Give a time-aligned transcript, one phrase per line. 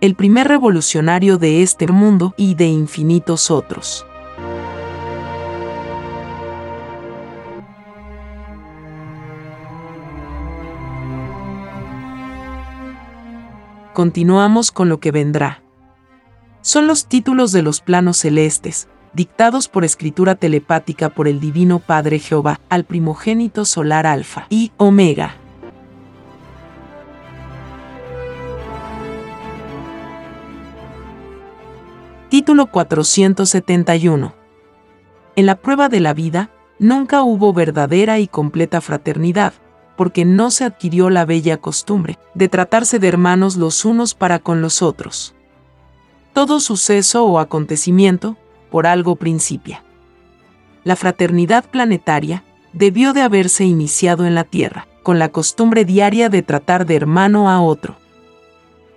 [0.00, 4.06] el primer revolucionario de este mundo y de infinitos otros.
[13.92, 15.62] Continuamos con lo que vendrá.
[16.60, 22.20] Son los títulos de los planos celestes, dictados por escritura telepática por el Divino Padre
[22.20, 25.47] Jehová al primogénito solar Alfa y Omega.
[32.28, 34.34] Título 471.
[35.34, 39.54] En la prueba de la vida, nunca hubo verdadera y completa fraternidad,
[39.96, 44.60] porque no se adquirió la bella costumbre de tratarse de hermanos los unos para con
[44.60, 45.34] los otros.
[46.34, 48.36] Todo suceso o acontecimiento,
[48.70, 49.82] por algo principia.
[50.84, 56.42] La fraternidad planetaria debió de haberse iniciado en la Tierra, con la costumbre diaria de
[56.42, 57.96] tratar de hermano a otro.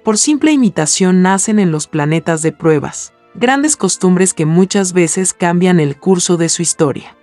[0.04, 5.80] Por simple imitación nacen en los planetas de pruebas, grandes costumbres que muchas veces cambian
[5.80, 7.16] el curso de su historia.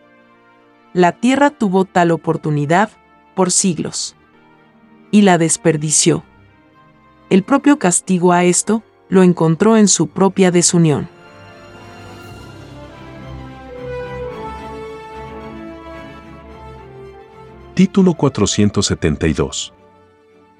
[0.95, 2.91] La Tierra tuvo tal oportunidad
[3.35, 4.17] por siglos
[5.11, 6.25] y la desperdició.
[7.31, 11.09] El propio castigo a esto lo encontró en su propia desunión.
[17.75, 19.73] Título 472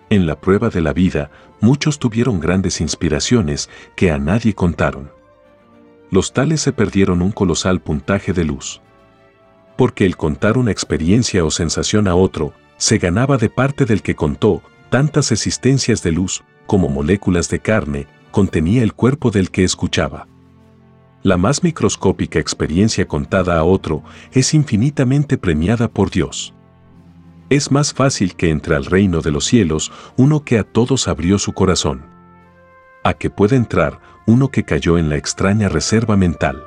[0.09, 1.31] En la prueba de la vida,
[1.61, 5.18] muchos tuvieron grandes inspiraciones que a nadie contaron
[6.11, 8.81] los tales se perdieron un colosal puntaje de luz.
[9.77, 14.15] Porque el contar una experiencia o sensación a otro, se ganaba de parte del que
[14.15, 20.27] contó tantas existencias de luz como moléculas de carne contenía el cuerpo del que escuchaba.
[21.23, 26.55] La más microscópica experiencia contada a otro es infinitamente premiada por Dios.
[27.51, 31.39] Es más fácil que entre al reino de los cielos uno que a todos abrió
[31.39, 32.05] su corazón.
[33.03, 36.63] A que pueda entrar uno que cayó en la extraña reserva mental.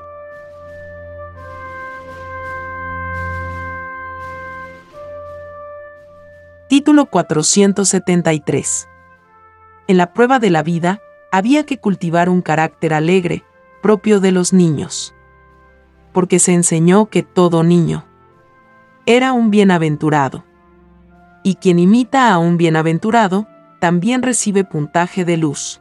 [6.68, 8.88] Título 473.
[9.88, 11.02] En la prueba de la vida,
[11.32, 13.44] había que cultivar un carácter alegre,
[13.82, 15.14] propio de los niños.
[16.14, 18.06] Porque se enseñó que todo niño
[19.06, 20.46] era un bienaventurado.
[21.44, 23.48] Y quien imita a un bienaventurado,
[23.80, 25.81] también recibe puntaje de luz.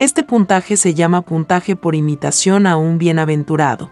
[0.00, 3.90] Este puntaje se llama puntaje por imitación a un bienaventurado.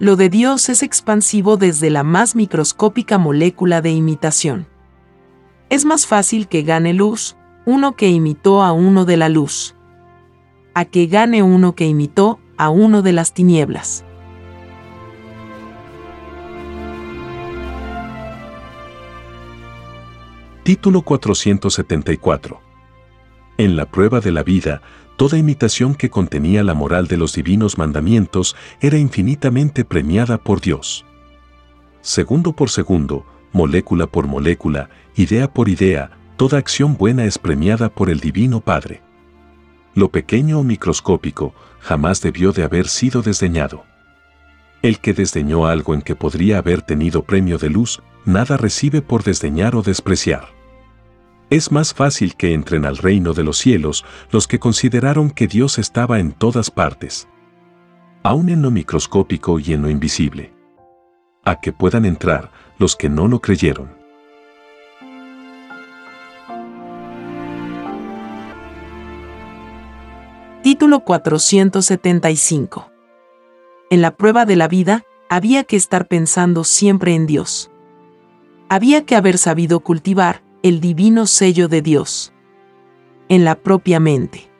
[0.00, 4.66] Lo de Dios es expansivo desde la más microscópica molécula de imitación.
[5.70, 7.36] Es más fácil que gane luz
[7.66, 9.76] uno que imitó a uno de la luz,
[10.74, 14.04] a que gane uno que imitó a uno de las tinieblas.
[20.64, 22.65] Título 474
[23.58, 24.82] En la prueba de la vida,
[25.16, 31.06] toda imitación que contenía la moral de los divinos mandamientos era infinitamente premiada por Dios.
[32.02, 38.10] Segundo por segundo, molécula por molécula, idea por idea, toda acción buena es premiada por
[38.10, 39.00] el Divino Padre.
[39.94, 43.84] Lo pequeño o microscópico jamás debió de haber sido desdeñado.
[44.82, 49.24] El que desdeñó algo en que podría haber tenido premio de luz, nada recibe por
[49.24, 50.48] desdeñar o despreciar.
[51.48, 55.78] Es más fácil que entren al reino de los cielos los que consideraron que Dios
[55.78, 57.28] estaba en todas partes,
[58.24, 60.52] aun en lo microscópico y en lo invisible,
[61.44, 63.94] a que puedan entrar los que no lo creyeron.
[70.64, 72.90] Título 475
[73.90, 77.70] En la prueba de la vida, había que estar pensando siempre en Dios.
[78.68, 82.32] Había que haber sabido cultivar, el divino sello de Dios
[83.28, 84.50] en la propia mente.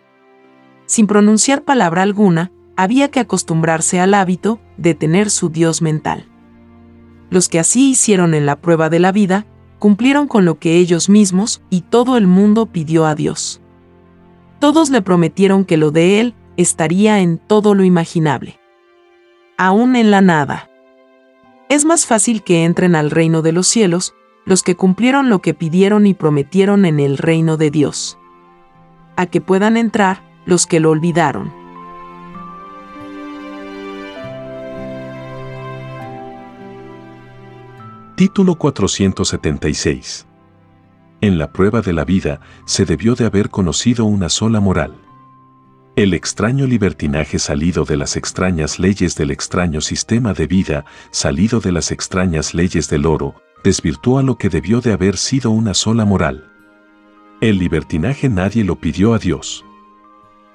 [0.86, 6.28] Sin pronunciar palabra alguna, había que acostumbrarse al hábito de tener su Dios mental.
[7.28, 9.46] Los que así hicieron en la prueba de la vida,
[9.80, 13.60] cumplieron con lo que ellos mismos y todo el mundo pidió a Dios.
[14.60, 18.60] Todos le prometieron que lo de Él estaría en todo lo imaginable.
[19.58, 20.70] Aún en la nada.
[21.68, 24.14] Es más fácil que entren al reino de los cielos
[24.46, 28.16] los que cumplieron lo que pidieron y prometieron en el reino de Dios.
[29.16, 31.52] A que puedan entrar los que lo olvidaron.
[38.14, 40.26] Título 476
[41.20, 44.94] En la prueba de la vida se debió de haber conocido una sola moral.
[45.96, 51.72] El extraño libertinaje salido de las extrañas leyes del extraño sistema de vida, salido de
[51.72, 53.34] las extrañas leyes del oro,
[53.66, 56.52] desvirtúa lo que debió de haber sido una sola moral.
[57.40, 59.64] El libertinaje nadie lo pidió a Dios.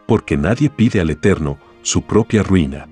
[0.07, 2.87] Porque nadie pide al Eterno su propia ruina.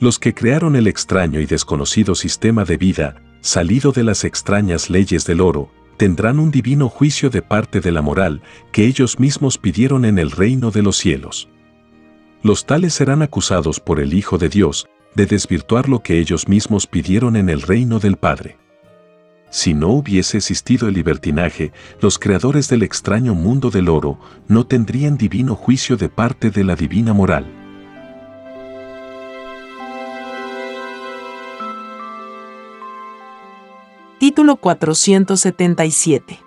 [0.00, 5.26] Los que crearon el extraño y desconocido sistema de vida, salido de las extrañas leyes
[5.26, 8.40] del oro, tendrán un divino juicio de parte de la moral
[8.72, 11.50] que ellos mismos pidieron en el reino de los cielos.
[12.42, 16.86] Los tales serán acusados por el Hijo de Dios de desvirtuar lo que ellos mismos
[16.86, 18.56] pidieron en el reino del Padre.
[19.50, 25.16] Si no hubiese existido el libertinaje, los creadores del extraño mundo del oro no tendrían
[25.16, 27.46] divino juicio de parte de la divina moral.
[34.18, 36.40] Título 477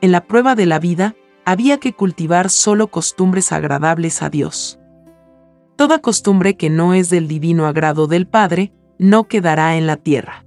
[0.00, 4.78] En la prueba de la vida, había que cultivar solo costumbres agradables a Dios.
[5.76, 10.45] Toda costumbre que no es del divino agrado del Padre, no quedará en la tierra.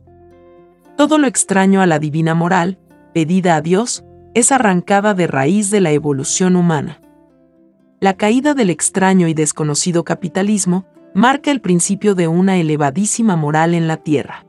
[1.00, 2.78] Todo lo extraño a la divina moral,
[3.14, 4.04] pedida a Dios,
[4.34, 7.00] es arrancada de raíz de la evolución humana.
[8.02, 13.88] La caída del extraño y desconocido capitalismo marca el principio de una elevadísima moral en
[13.88, 14.46] la Tierra.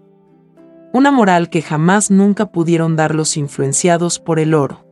[0.93, 4.85] Una moral que jamás nunca pudieron dar los influenciados por el oro.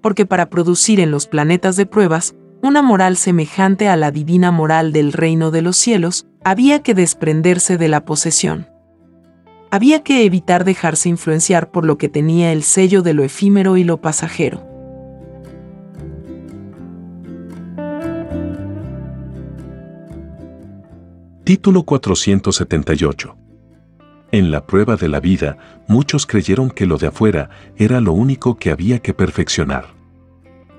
[0.00, 4.92] Porque para producir en los planetas de pruebas una moral semejante a la divina moral
[4.92, 8.69] del reino de los cielos, había que desprenderse de la posesión
[9.70, 13.84] había que evitar dejarse influenciar por lo que tenía el sello de lo efímero y
[13.84, 14.68] lo pasajero.
[21.44, 23.36] Título 478
[24.32, 25.56] En la prueba de la vida,
[25.88, 29.86] muchos creyeron que lo de afuera era lo único que había que perfeccionar.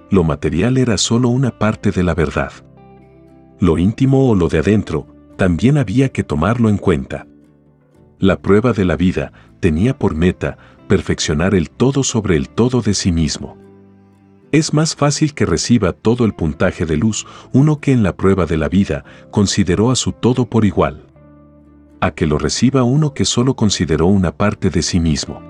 [0.09, 2.51] Lo material era solo una parte de la verdad.
[3.59, 5.07] Lo íntimo o lo de adentro,
[5.37, 7.27] también había que tomarlo en cuenta.
[8.21, 10.55] La prueba de la vida tenía por meta
[10.87, 13.57] perfeccionar el todo sobre el todo de sí mismo.
[14.51, 18.45] Es más fácil que reciba todo el puntaje de luz uno que en la prueba
[18.45, 21.07] de la vida consideró a su todo por igual,
[21.99, 25.41] a que lo reciba uno que solo consideró una parte de sí mismo.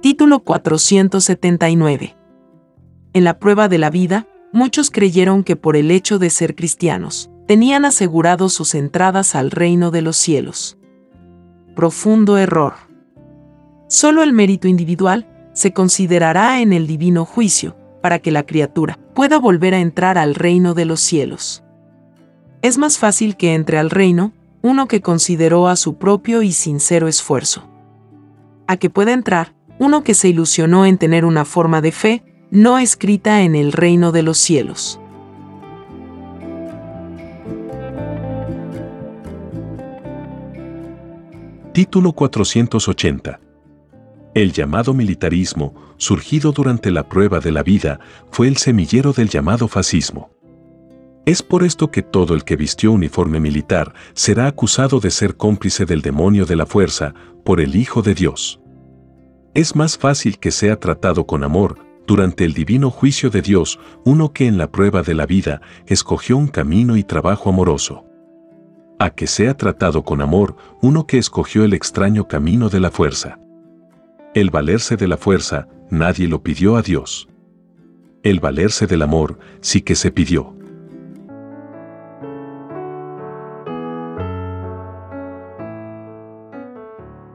[0.00, 2.16] Título 479
[3.12, 7.30] En la prueba de la vida, muchos creyeron que por el hecho de ser cristianos,
[7.46, 10.78] tenían asegurados sus entradas al reino de los cielos.
[11.74, 12.74] Profundo error.
[13.88, 19.38] Solo el mérito individual se considerará en el divino juicio para que la criatura pueda
[19.38, 21.62] volver a entrar al reino de los cielos.
[22.62, 24.32] Es más fácil que entre al reino
[24.62, 27.68] uno que consideró a su propio y sincero esfuerzo.
[28.66, 32.76] A que pueda entrar uno que se ilusionó en tener una forma de fe no
[32.76, 35.00] escrita en el reino de los cielos.
[41.72, 43.40] Título 480.
[44.34, 49.66] El llamado militarismo, surgido durante la prueba de la vida, fue el semillero del llamado
[49.66, 50.30] fascismo.
[51.24, 55.86] Es por esto que todo el que vistió uniforme militar será acusado de ser cómplice
[55.86, 57.14] del demonio de la fuerza
[57.46, 58.60] por el Hijo de Dios.
[59.54, 64.32] Es más fácil que sea tratado con amor durante el divino juicio de Dios uno
[64.32, 68.04] que en la prueba de la vida escogió un camino y trabajo amoroso.
[68.98, 73.38] A que sea tratado con amor uno que escogió el extraño camino de la fuerza.
[74.34, 77.28] El valerse de la fuerza, nadie lo pidió a Dios.
[78.22, 80.56] El valerse del amor, sí que se pidió.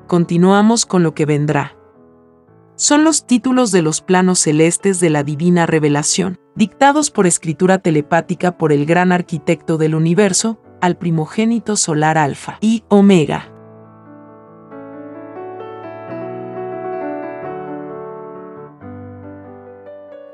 [0.07, 1.76] Continuamos con lo que vendrá
[2.77, 8.55] son los títulos de los planos celestes de la divina revelación, dictados por escritura telepática
[8.55, 13.51] por el gran arquitecto del universo, al primogénito solar Alfa y Omega.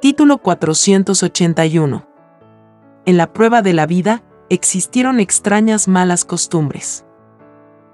[0.02, 2.06] Título 481.
[3.06, 7.06] En la prueba de la vida, existieron extrañas malas costumbres.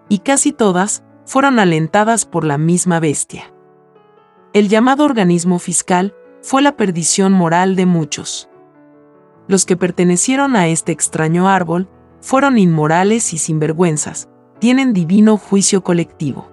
[0.10, 3.54] Y casi todas fueron alentadas por la misma bestia.
[4.52, 8.50] El llamado organismo fiscal fue la perdición moral de muchos.
[9.48, 11.88] Los que pertenecieron a este extraño árbol
[12.20, 14.28] fueron inmorales y sinvergüenzas,
[14.58, 16.50] tienen divino juicio colectivo.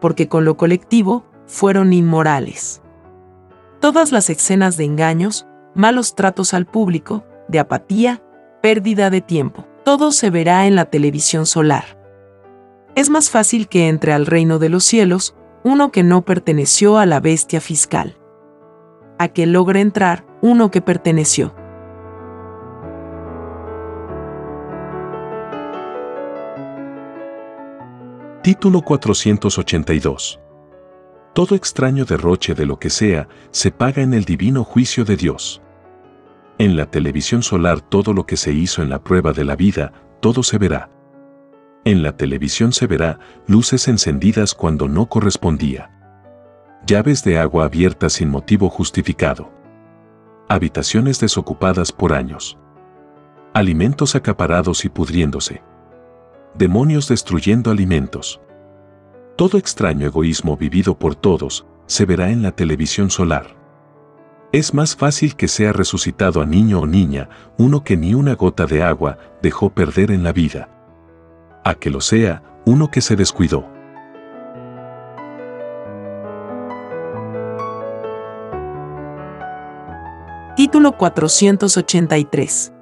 [0.00, 2.82] Porque con lo colectivo fueron inmorales.
[3.78, 8.24] Todas las escenas de engaños, malos tratos al público, de apatía,
[8.60, 11.96] pérdida de tiempo, todo se verá en la televisión solar.
[12.96, 17.06] Es más fácil que entre al reino de los cielos uno que no perteneció a
[17.06, 18.16] la bestia fiscal.
[19.18, 21.54] A que logre entrar uno que perteneció.
[28.42, 30.40] Título 482.
[31.34, 35.60] Todo extraño derroche de lo que sea se paga en el divino juicio de Dios.
[36.58, 39.92] En la televisión solar todo lo que se hizo en la prueba de la vida,
[40.20, 40.88] todo se verá.
[41.84, 45.90] En la televisión se verá luces encendidas cuando no correspondía.
[46.86, 49.50] Llaves de agua abiertas sin motivo justificado.
[50.48, 52.58] Habitaciones desocupadas por años.
[53.54, 55.62] Alimentos acaparados y pudriéndose.
[56.54, 58.40] Demonios destruyendo alimentos.
[59.36, 63.56] Todo extraño egoísmo vivido por todos se verá en la televisión solar.
[64.50, 68.66] Es más fácil que sea resucitado a niño o niña uno que ni una gota
[68.66, 70.77] de agua dejó perder en la vida
[71.68, 73.66] a que lo sea uno que se descuidó.
[80.56, 82.72] Título 483.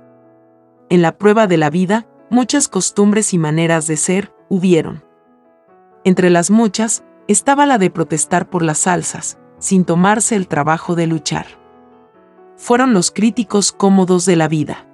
[0.88, 5.04] En la prueba de la vida, muchas costumbres y maneras de ser hubieron.
[6.04, 11.06] Entre las muchas, estaba la de protestar por las salsas, sin tomarse el trabajo de
[11.06, 11.46] luchar.
[12.56, 14.86] Fueron los críticos cómodos de la vida.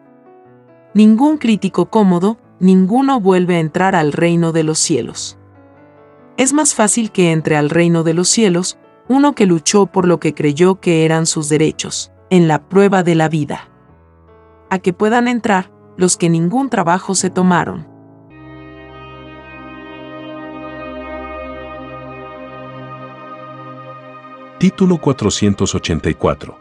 [0.95, 5.37] Ningún crítico cómodo ninguno vuelve a entrar al reino de los cielos.
[6.37, 8.79] Es más fácil que entre al reino de los cielos
[9.09, 13.17] uno que luchó por lo que creyó que eran sus derechos, en la prueba de
[13.17, 13.69] la vida.
[14.71, 17.89] A que puedan entrar los que ningún trabajo se tomaron.
[24.59, 26.59] Título 484.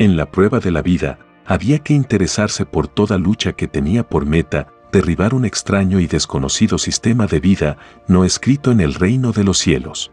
[0.00, 4.26] En la prueba de la vida, había que interesarse por toda lucha que tenía por
[4.26, 7.76] meta derribar un extraño y desconocido sistema de vida
[8.08, 10.10] no escrito en el reino de los cielos.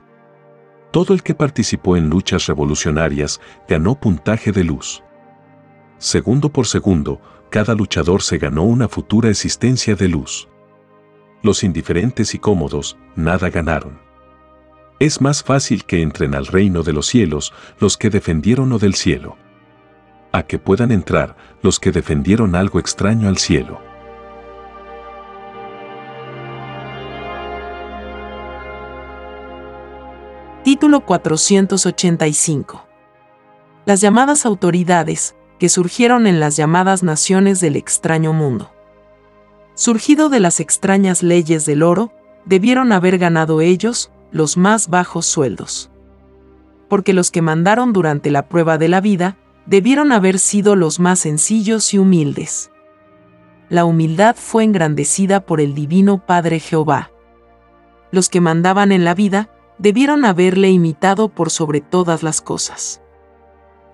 [0.91, 5.01] Todo el que participó en luchas revolucionarias ganó puntaje de luz.
[5.99, 10.49] Segundo por segundo, cada luchador se ganó una futura existencia de luz.
[11.43, 14.01] Los indiferentes y cómodos nada ganaron.
[14.99, 18.95] Es más fácil que entren al reino de los cielos los que defendieron o del
[18.95, 19.37] cielo.
[20.33, 23.92] A que puedan entrar los que defendieron algo extraño al cielo.
[30.63, 32.87] Título 485.
[33.85, 38.71] Las llamadas autoridades, que surgieron en las llamadas naciones del extraño mundo.
[39.73, 42.13] Surgido de las extrañas leyes del oro,
[42.45, 45.91] debieron haber ganado ellos los más bajos sueldos.
[46.87, 51.19] Porque los que mandaron durante la prueba de la vida, debieron haber sido los más
[51.19, 52.71] sencillos y humildes.
[53.67, 57.11] La humildad fue engrandecida por el Divino Padre Jehová.
[58.11, 63.01] Los que mandaban en la vida, debieron haberle imitado por sobre todas las cosas.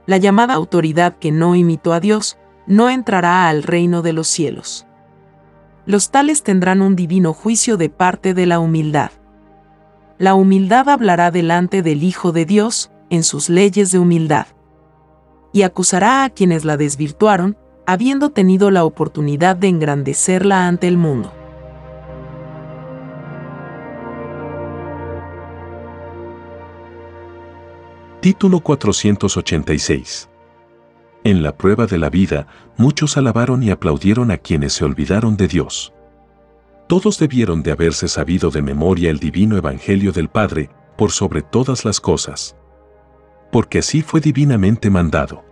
[0.05, 4.85] La llamada autoridad que no imitó a Dios no entrará al reino de los cielos.
[5.85, 9.09] los tales tendrán un divino juicio de parte de la humildad.
[10.19, 14.45] La humildad hablará delante del Hijo de Dios, en sus leyes de humildad.
[15.51, 17.57] Y acusará a quienes la desvirtuaron,
[17.87, 21.33] habiendo tenido la oportunidad de engrandecerla ante el mundo.
[28.21, 30.29] Título 486
[31.23, 35.47] En la prueba de la vida, muchos alabaron y aplaudieron a quienes se olvidaron de
[35.47, 35.93] Dios.
[36.87, 41.85] Todos debieron de haberse sabido de memoria el divino Evangelio del Padre, por sobre todas
[41.85, 42.57] las cosas.
[43.53, 45.45] Porque así fue divinamente mandado.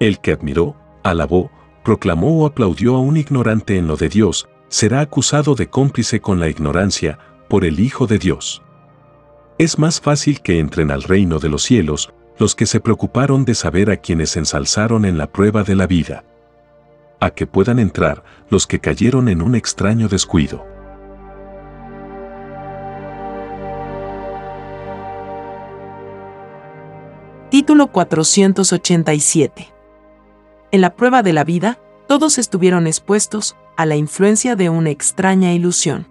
[0.00, 1.48] El que admiró, alabó,
[1.84, 6.40] proclamó o aplaudió a un ignorante en lo de Dios, será acusado de cómplice con
[6.40, 8.64] la ignorancia, por el Hijo de Dios.
[9.58, 13.54] Es más fácil que entren al reino de los cielos los que se preocuparon de
[13.54, 16.24] saber a quienes ensalzaron en la prueba de la vida.
[17.18, 20.64] A que puedan entrar los que cayeron en un extraño descuido.
[27.50, 29.78] Título 487
[30.70, 35.54] en la prueba de la vida, todos estuvieron expuestos a la influencia de una extraña
[35.54, 36.06] ilusión.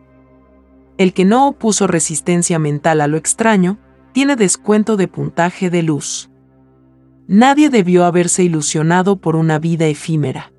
[0.97, 3.77] El que no opuso resistencia mental a lo extraño,
[4.13, 6.29] tiene descuento de puntaje de luz.
[7.27, 10.51] Nadie debió haberse ilusionado por una vida efímera.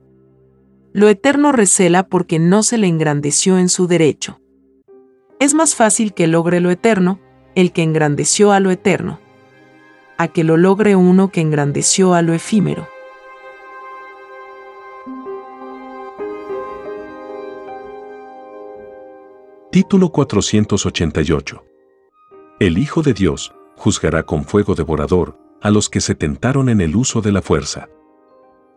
[0.92, 4.40] Lo eterno recela porque no se le engrandeció en su derecho.
[5.40, 7.20] Es más fácil que logre lo eterno
[7.54, 9.18] el que engrandeció a lo eterno,
[10.16, 12.88] a que lo logre uno que engrandeció a lo efímero.
[19.70, 21.62] Título 488.
[22.58, 26.96] El Hijo de Dios juzgará con fuego devorador a los que se tentaron en el
[26.96, 27.90] uso de la fuerza.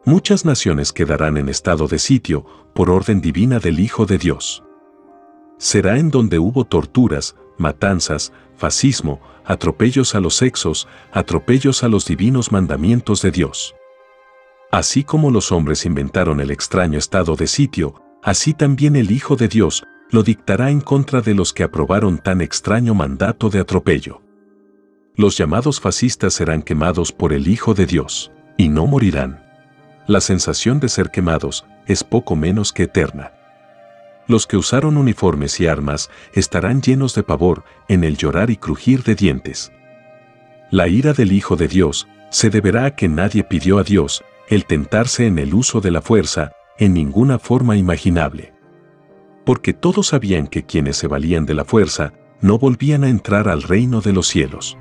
[0.03, 2.45] Muchas naciones quedarán en estado de sitio
[2.75, 4.65] por orden divina del Hijo de Dios.
[5.57, 12.51] Será en donde hubo torturas, matanzas, fascismo, atropellos a los sexos, atropellos a los divinos
[12.51, 13.75] mandamientos de Dios.
[14.73, 19.47] Así como los hombres inventaron el extraño estado de sitio, así también el Hijo de
[19.47, 24.21] Dios lo dictará en contra de los que aprobaron tan extraño mandato de atropello.
[25.15, 29.41] Los llamados fascistas serán quemados por el Hijo de Dios, y no morirán.
[30.07, 33.31] La sensación de ser quemados es poco menos que eterna.
[34.27, 39.03] Los que usaron uniformes y armas estarán llenos de pavor en el llorar y crujir
[39.03, 39.71] de dientes.
[40.71, 44.65] La ira del Hijo de Dios se deberá a que nadie pidió a Dios el
[44.65, 48.60] tentarse en el uso de la fuerza en ninguna forma imaginable
[49.45, 53.63] porque todos sabían que quienes se valían de la fuerza no volvían a entrar al
[53.63, 54.77] reino de los cielos.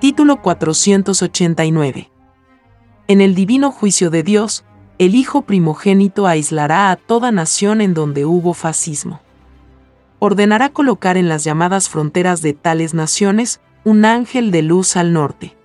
[0.00, 2.10] Título 489
[3.06, 4.64] En el divino juicio de Dios,
[4.98, 9.20] el Hijo primogénito aislará a toda nación en donde hubo fascismo.
[10.18, 15.59] Ordenará colocar en las llamadas fronteras de tales naciones un ángel de luz al norte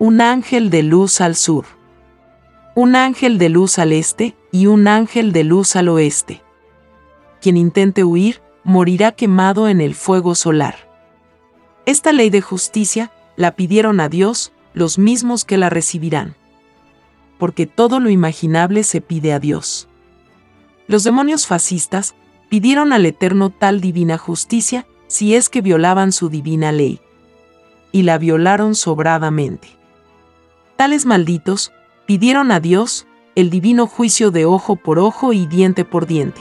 [0.00, 1.64] un ángel de luz al sur,
[2.76, 6.40] un ángel de luz al este y un ángel de luz al oeste.
[7.40, 10.76] Quien intente huir, morirá quemado en el fuego solar.
[11.84, 16.36] Esta ley de justicia la pidieron a Dios los mismos que la recibirán.
[17.36, 19.88] Porque todo lo imaginable se pide a Dios.
[20.86, 22.14] Los demonios fascistas
[22.48, 27.00] pidieron al Eterno tal divina justicia si es que violaban su divina ley.
[27.90, 29.77] Y la violaron sobradamente.
[30.78, 31.72] Tales malditos
[32.06, 36.40] pidieron a Dios el divino juicio de ojo por ojo y diente por diente.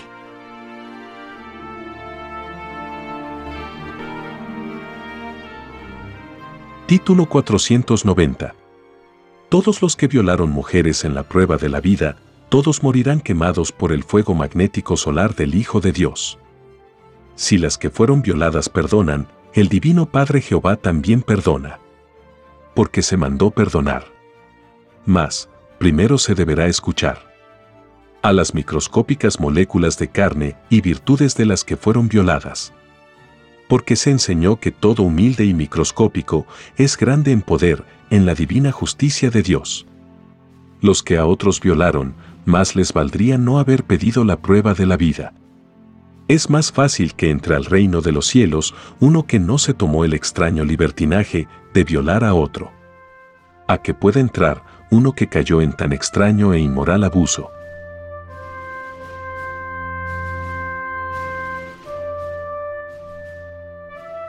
[6.85, 8.53] Título 490
[9.49, 12.17] Todos los que violaron mujeres en la prueba de la vida,
[12.49, 16.37] todos morirán quemados por el fuego magnético solar del Hijo de Dios.
[17.33, 21.79] Si las que fueron violadas perdonan, el Divino Padre Jehová también perdona.
[22.75, 24.15] Porque se mandó perdonar.
[25.07, 27.25] Mas, primero se deberá escuchar
[28.21, 32.73] a las microscópicas moléculas de carne y virtudes de las que fueron violadas.
[33.69, 38.73] Porque se enseñó que todo humilde y microscópico es grande en poder en la divina
[38.73, 39.85] justicia de Dios.
[40.81, 42.15] Los que a otros violaron,
[42.45, 45.33] más les valdría no haber pedido la prueba de la vida.
[46.27, 50.03] Es más fácil que entre al reino de los cielos uno que no se tomó
[50.03, 52.71] el extraño libertinaje de violar a otro.
[53.69, 57.51] A que pueda entrar uno que cayó en tan extraño e inmoral abuso.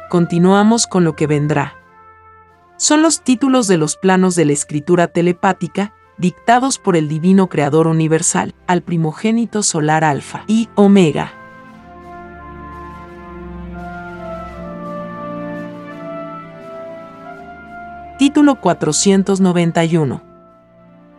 [0.08, 1.76] Continuamos con lo que vendrá.
[2.76, 7.86] Son los títulos de los planos de la escritura telepática dictados por el divino creador
[7.86, 11.32] universal, al primogénito solar alfa y omega.
[18.18, 20.27] Título 491.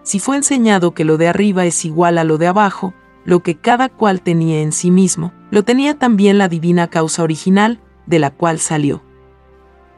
[0.10, 2.96] Si fue enseñado que lo de arriba es igual a lo de abajo,
[3.26, 7.80] lo que cada cual tenía en sí mismo, lo tenía también la divina causa original,
[8.08, 9.04] de la cual salió.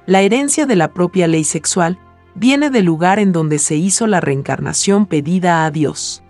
[0.06, 1.98] La herencia de la propia ley sexual
[2.36, 6.22] viene del lugar en donde se hizo la reencarnación pedida a Dios.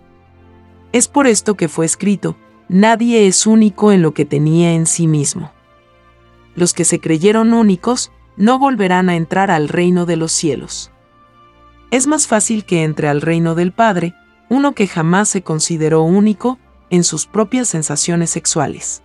[0.92, 2.38] Es por esto que fue escrito,
[2.70, 5.54] nadie es único en lo que tenía en sí mismo.
[6.54, 10.92] Los que se creyeron únicos no volverán a entrar al reino de los cielos.
[11.92, 14.16] Es más fácil que entre al reino del Padre
[14.48, 16.58] uno que jamás se consideró único
[16.90, 19.04] en sus propias sensaciones sexuales,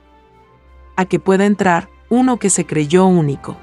[0.94, 3.56] a que pueda entrar uno que se creyó único.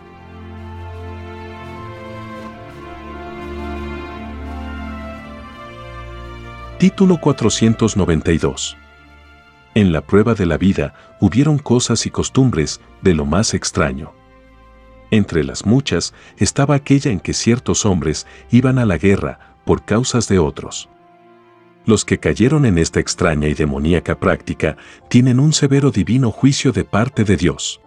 [6.78, 8.76] Título 492
[9.74, 14.23] En la prueba de la vida hubieron cosas y costumbres de lo más extraño.
[15.14, 20.28] Entre las muchas estaba aquella en que ciertos hombres iban a la guerra por causas
[20.28, 20.90] de otros.
[21.86, 24.76] Los que cayeron en esta extraña y demoníaca práctica
[25.12, 27.80] tienen un severo divino juicio de parte de Dios.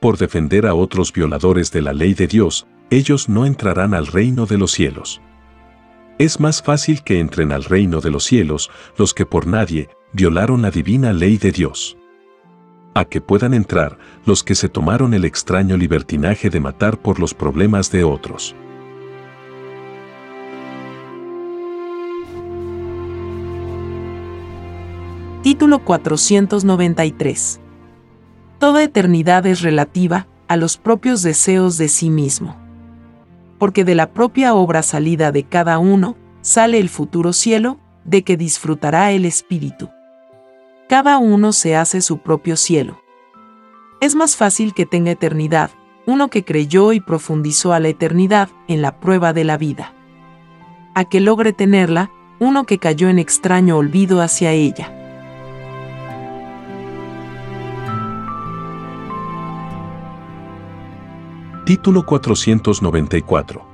[0.00, 4.46] Por defender a otros violadores de la ley de Dios, ellos no entrarán al reino
[4.46, 5.20] de los cielos.
[6.20, 10.62] Es más fácil que entren al reino de los cielos los que por nadie violaron
[10.62, 11.97] la divina ley de Dios
[12.94, 17.34] a que puedan entrar los que se tomaron el extraño libertinaje de matar por los
[17.34, 18.54] problemas de otros.
[25.42, 27.60] Título 493
[28.58, 32.56] Toda eternidad es relativa a los propios deseos de sí mismo.
[33.58, 38.36] Porque de la propia obra salida de cada uno sale el futuro cielo de que
[38.36, 39.88] disfrutará el espíritu
[40.88, 43.00] cada uno se hace su propio cielo.
[44.00, 45.70] Es más fácil que tenga eternidad
[46.08, 49.92] uno que creyó y profundizó a la eternidad en la prueba de la vida.
[50.94, 54.94] A que logre tenerla uno que cayó en extraño olvido hacia ella.
[61.66, 63.66] Título 494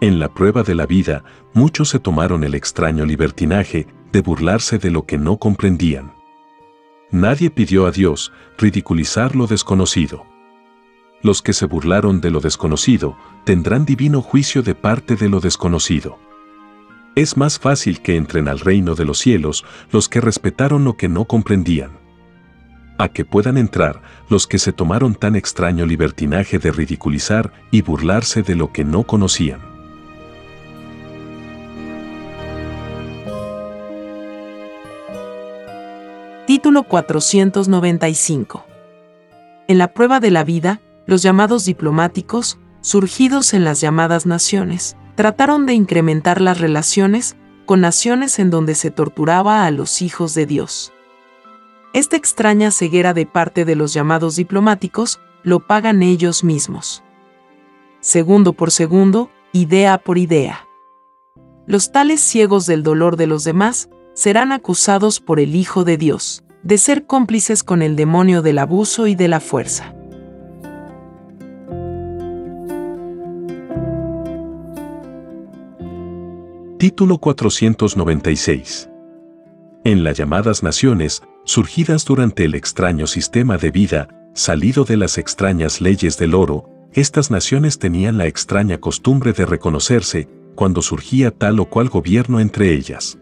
[0.00, 1.22] En la prueba de la vida,
[1.54, 6.15] muchos se tomaron el extraño libertinaje de burlarse de lo que no comprendían.
[7.10, 10.26] Nadie pidió a Dios ridiculizar lo desconocido.
[11.22, 16.18] Los que se burlaron de lo desconocido tendrán divino juicio de parte de lo desconocido.
[17.14, 21.08] Es más fácil que entren al reino de los cielos los que respetaron lo que
[21.08, 21.92] no comprendían.
[22.98, 28.42] A que puedan entrar los que se tomaron tan extraño libertinaje de ridiculizar y burlarse
[28.42, 29.75] de lo que no conocían.
[36.46, 38.64] Título 495.
[39.66, 45.66] En la prueba de la vida, los llamados diplomáticos, surgidos en las llamadas naciones, trataron
[45.66, 50.92] de incrementar las relaciones con naciones en donde se torturaba a los hijos de Dios.
[51.92, 57.02] Esta extraña ceguera de parte de los llamados diplomáticos lo pagan ellos mismos.
[57.98, 60.68] Segundo por segundo, idea por idea.
[61.66, 66.42] Los tales ciegos del dolor de los demás serán acusados por el Hijo de Dios,
[66.62, 69.94] de ser cómplices con el demonio del abuso y de la fuerza.
[76.78, 78.88] Título 496
[79.84, 85.82] En las llamadas naciones, surgidas durante el extraño sistema de vida, salido de las extrañas
[85.82, 91.66] leyes del oro, estas naciones tenían la extraña costumbre de reconocerse cuando surgía tal o
[91.66, 93.18] cual gobierno entre ellas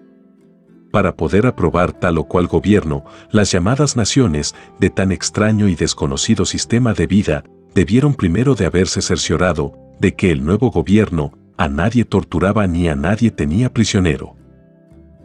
[0.95, 6.45] para poder aprobar tal o cual gobierno, las llamadas naciones de tan extraño y desconocido
[6.45, 7.43] sistema de vida
[7.75, 12.95] debieron primero de haberse cerciorado de que el nuevo gobierno a nadie torturaba ni a
[12.95, 14.37] nadie tenía prisionero.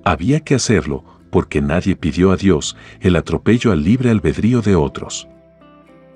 [0.04, 5.28] Había que hacerlo porque nadie pidió a Dios el atropello al libre albedrío de otros.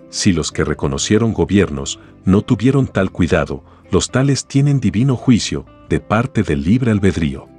[0.09, 5.99] Si los que reconocieron gobiernos no tuvieron tal cuidado, los tales tienen divino juicio de
[5.99, 7.52] parte del libre albedrío.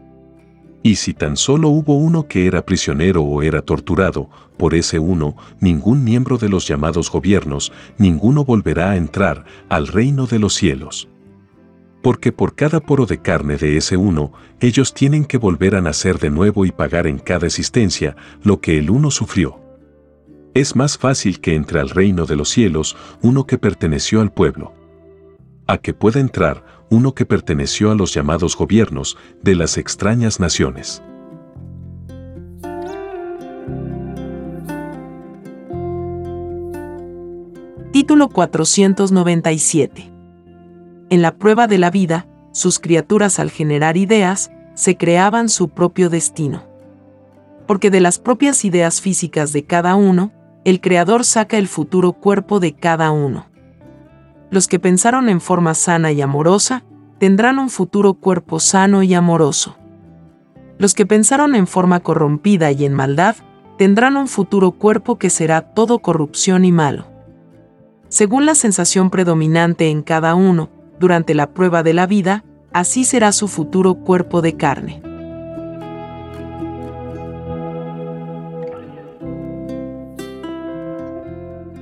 [0.86, 5.34] Y si tan solo hubo uno que era prisionero o era torturado, por ese uno,
[5.58, 11.08] ningún miembro de los llamados gobiernos, ninguno volverá a entrar al reino de los cielos.
[12.02, 16.18] Porque por cada poro de carne de ese uno, ellos tienen que volver a nacer
[16.18, 19.58] de nuevo y pagar en cada existencia lo que el uno sufrió.
[20.52, 24.74] Es más fácil que entre al reino de los cielos uno que perteneció al pueblo.
[25.66, 31.02] A que pueda entrar uno que perteneció a los llamados gobiernos de las extrañas naciones.
[37.92, 40.10] Título 497.
[41.10, 46.10] En la prueba de la vida, sus criaturas al generar ideas, se creaban su propio
[46.10, 46.64] destino.
[47.68, 50.32] Porque de las propias ideas físicas de cada uno,
[50.64, 53.46] el Creador saca el futuro cuerpo de cada uno.
[54.54, 56.84] Los que pensaron en forma sana y amorosa,
[57.18, 59.76] tendrán un futuro cuerpo sano y amoroso.
[60.78, 63.36] Los que pensaron en forma corrompida y en maldad,
[63.76, 67.12] tendrán un futuro cuerpo que será todo corrupción y malo
[68.14, 73.32] según la sensación predominante en cada uno, durante la prueba de la vida, así será
[73.32, 75.02] su futuro cuerpo de carne.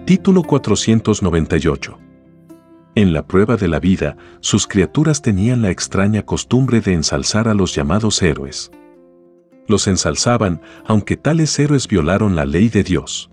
[0.07, 2.12] Título 498
[2.95, 7.55] En la prueba de la vida, sus criaturas tenían la extraña costumbre de ensalzar a
[7.55, 8.71] los llamados héroes.
[9.67, 13.31] Los ensalzaban, aunque tales héroes violaron la ley de Dios.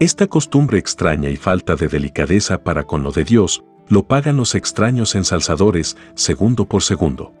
[0.00, 4.56] Esta costumbre extraña y falta de delicadeza para con lo de Dios, lo pagan los
[4.56, 7.32] extraños ensalzadores segundo por segundo.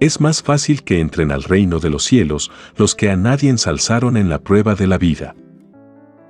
[0.00, 4.16] Es más fácil que entren al reino de los cielos los que a nadie ensalzaron
[4.16, 5.34] en la prueba de la vida.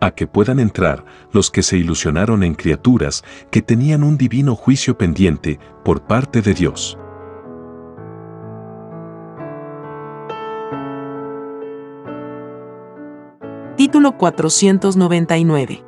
[0.01, 4.97] A que puedan entrar los que se ilusionaron en criaturas que tenían un divino juicio
[4.97, 6.99] pendiente por parte de Dios.
[13.77, 15.85] Título 499.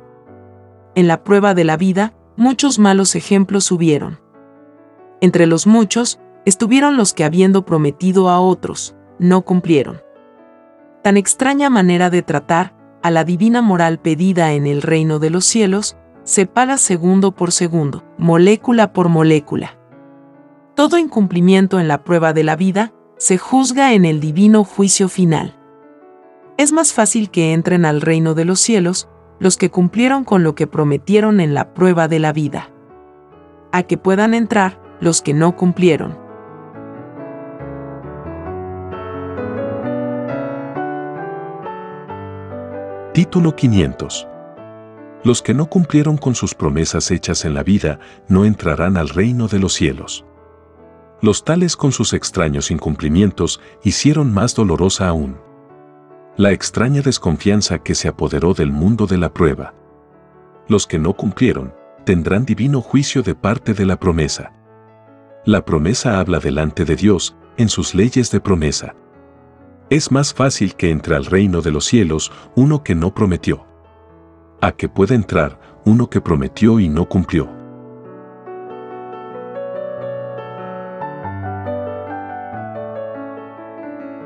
[0.95, 4.19] En la prueba de la vida, muchos malos ejemplos hubieron.
[5.21, 10.01] Entre los muchos, estuvieron los que habiendo prometido a otros, no cumplieron.
[11.01, 15.45] Tan extraña manera de tratar a la divina moral pedida en el reino de los
[15.45, 19.77] cielos, se paga segundo por segundo, molécula por molécula.
[20.73, 25.57] Todo incumplimiento en la prueba de la vida se juzga en el divino juicio final
[26.57, 30.55] es más fácil que entren al reino de los cielos los que cumplieron con lo
[30.55, 32.69] que prometieron en la prueba de la vida,
[33.71, 36.17] a que puedan entrar los que no cumplieron.
[43.13, 44.27] Título 500
[45.23, 49.47] Los que no cumplieron con sus promesas hechas en la vida no entrarán al reino
[49.47, 50.25] de los cielos.
[51.21, 55.37] Los tales con sus extraños incumplimientos hicieron más dolorosa aún
[56.35, 59.75] la extraña desconfianza que se apoderó del mundo de la prueba.
[60.67, 64.51] Los que no cumplieron, tendrán divino juicio de parte de la promesa.
[65.45, 68.95] La promesa habla delante de Dios, en sus leyes de promesa.
[69.89, 73.65] Es más fácil que entre al reino de los cielos uno que no prometió.
[74.61, 77.49] A que pueda entrar uno que prometió y no cumplió.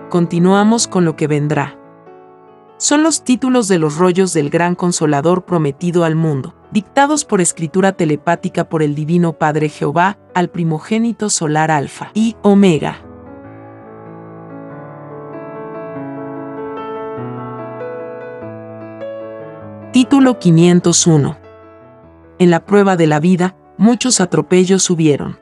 [0.09, 1.77] Continuamos con lo que vendrá
[2.77, 7.93] son los títulos de los rollos del gran consolador prometido al mundo, dictados por escritura
[7.93, 13.06] telepática por el Divino Padre Jehová al primogénito solar Alfa y Omega.
[19.93, 21.37] Título 501
[22.39, 25.39] En la prueba de la vida, muchos atropellos hubieron.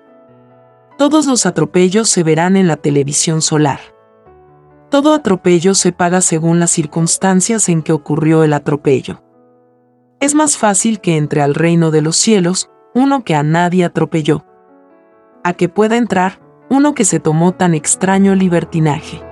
[1.00, 3.80] Todos los atropellos se verán en la televisión solar.
[4.92, 9.24] Todo atropello se paga según las circunstancias en que ocurrió el atropello.
[10.20, 14.46] Es más fácil que entre al reino de los cielos uno que a nadie atropelló,
[15.44, 19.25] a que pueda entrar uno que se tomó tan extraño libertinaje.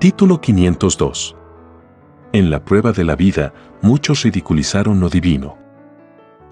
[0.00, 1.36] Título 502
[2.32, 5.58] En la prueba de la vida, muchos ridiculizaron lo divino.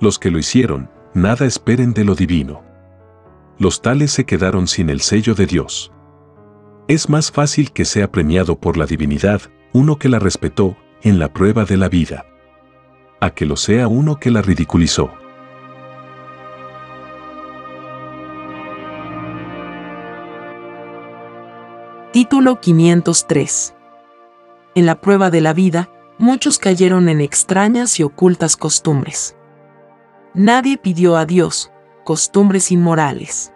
[0.02, 2.62] Los que lo hicieron, nada esperen de lo divino.
[3.58, 5.90] Los tales se quedaron sin el sello de Dios.
[6.88, 9.40] Es más fácil que sea premiado por la divinidad
[9.72, 12.26] uno que la respetó en la prueba de la vida,
[13.18, 15.11] a que lo sea uno que la ridiculizó.
[22.20, 23.76] Título 503
[24.74, 29.37] En la prueba de la vida, muchos cayeron en extrañas y ocultas costumbres.
[30.35, 31.70] Nadie pidió a Dios
[32.04, 33.52] costumbres inmorales.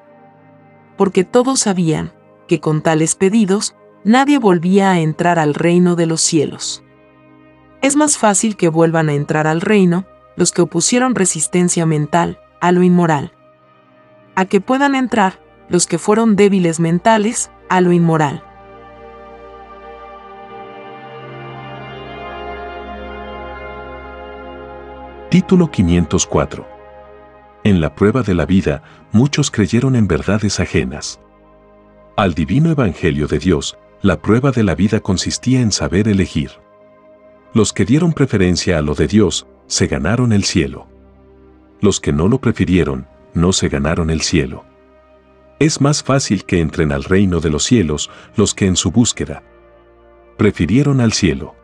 [0.97, 2.13] Porque todos sabían
[2.47, 6.85] que con tales pedidos nadie volvía a entrar al reino de los cielos.
[7.81, 10.05] Es más fácil que vuelvan a entrar al reino
[10.37, 13.33] los que opusieron resistencia mental a lo inmoral.
[14.37, 18.45] A que puedan entrar los que fueron débiles mentales a lo inmoral.
[25.33, 26.67] Título 504.
[27.65, 31.23] En la prueba de la vida, muchos creyeron en verdades ajenas.
[32.17, 36.51] Al divino Evangelio de Dios, la prueba de la vida consistía en saber elegir.
[37.55, 40.87] Los que dieron preferencia a lo de Dios, se ganaron el cielo.
[41.81, 44.67] Los que no lo prefirieron, no se ganaron el cielo.
[45.59, 49.43] Es más fácil que entren al reino de los cielos los que en su búsqueda
[50.37, 51.55] prefirieron al cielo,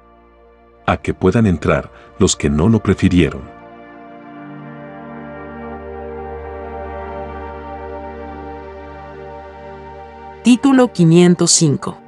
[0.87, 3.58] a que puedan entrar los que no lo prefirieron.
[10.48, 11.98] Título 505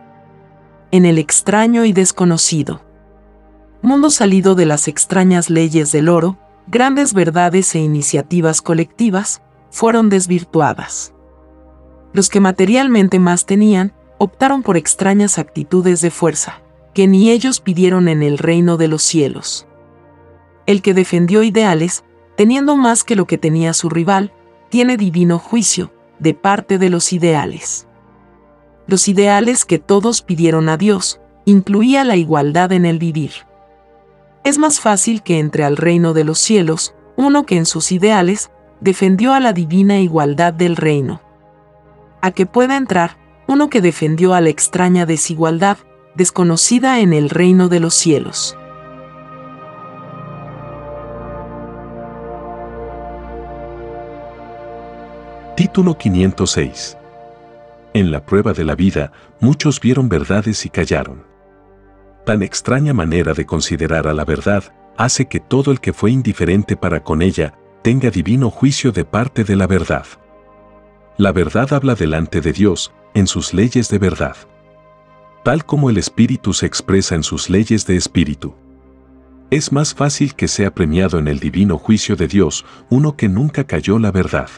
[0.92, 2.80] En el extraño y desconocido.
[3.82, 11.12] Mundo salido de las extrañas leyes del oro, grandes verdades e iniciativas colectivas fueron desvirtuadas.
[12.14, 16.62] Los que materialmente más tenían, optaron por extrañas actitudes de fuerza,
[16.94, 19.66] que ni ellos pidieron en el reino de los cielos.
[20.64, 22.04] El que defendió ideales,
[22.38, 24.32] teniendo más que lo que tenía su rival,
[24.70, 27.86] tiene divino juicio, de parte de los ideales.
[28.90, 33.30] Los ideales que todos pidieron a Dios, incluía la igualdad en el vivir.
[34.42, 38.50] Es más fácil que entre al reino de los cielos uno que en sus ideales
[38.80, 41.20] defendió a la divina igualdad del reino.
[42.20, 45.78] A que pueda entrar uno que defendió a la extraña desigualdad,
[46.16, 48.56] desconocida en el reino de los cielos.
[55.54, 56.96] Título 506
[57.92, 61.24] En la prueba de la vida, muchos vieron verdades y callaron.
[62.24, 64.64] Tan extraña manera de considerar a la verdad
[64.96, 69.42] hace que todo el que fue indiferente para con ella tenga divino juicio de parte
[69.42, 70.06] de la verdad.
[71.16, 74.36] La verdad habla delante de Dios, en sus leyes de verdad.
[75.42, 78.54] Tal como el Espíritu se expresa en sus leyes de Espíritu.
[79.50, 83.64] Es más fácil que sea premiado en el divino juicio de Dios uno que nunca
[83.64, 84.48] cayó la verdad,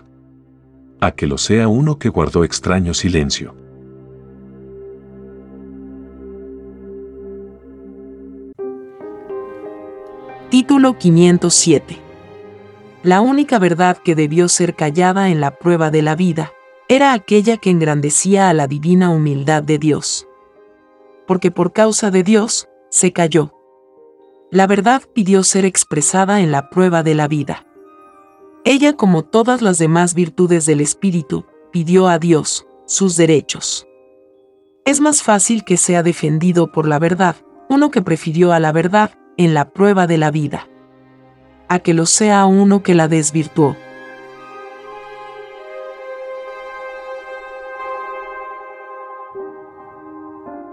[1.03, 3.55] a que lo sea uno que guardó extraño silencio.
[10.49, 12.13] Título 507
[13.03, 16.53] la única verdad que debió ser callada en la prueba de la vida,
[16.89, 20.29] era aquella que engrandecía a la divina humildad de Dios.
[21.27, 23.55] Porque por causa de Dios, se cayó.
[24.53, 27.67] La verdad pidió ser expresada en la prueba de la vida.
[28.65, 33.87] Ella, como todas las demás virtudes del Espíritu, pidió a Dios sus derechos.
[34.85, 37.37] Es más fácil que sea defendido por la verdad
[37.69, 40.69] uno que prefirió a la verdad en la prueba de la vida
[41.73, 43.75] a que lo sea uno que la desvirtuó.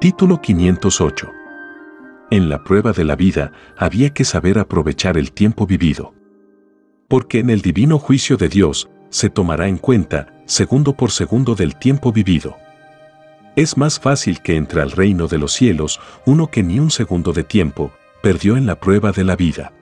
[0.02, 1.32] Título 508
[2.32, 6.19] En la prueba de la vida había que saber aprovechar el tiempo vivido.
[7.10, 11.76] Porque en el divino juicio de Dios se tomará en cuenta, segundo por segundo del
[11.76, 12.56] tiempo vivido.
[13.58, 17.34] Es más fácil que entre al reino de los cielos uno que ni un segundo
[17.34, 17.92] de tiempo
[18.24, 19.74] perdió en la prueba de la vida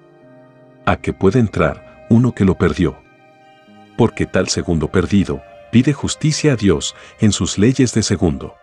[0.88, 2.98] a que pueda entrar uno que lo perdió.
[3.98, 8.56] Porque tal segundo perdido pide justicia a Dios en sus leyes de segundo.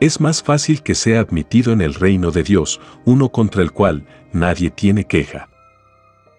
[0.00, 4.06] Es más fácil que sea admitido en el reino de Dios uno contra el cual
[4.32, 5.48] nadie tiene queja.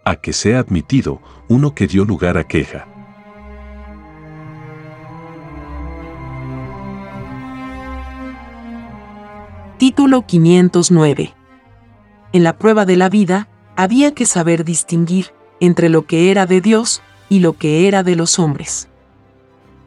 [0.08, 2.88] A que sea admitido uno que dio lugar a queja.
[9.78, 11.34] Título 509
[12.32, 16.62] En la prueba de la vida, había que saber distinguir entre lo que era de
[16.62, 18.88] Dios y lo que era de los hombres.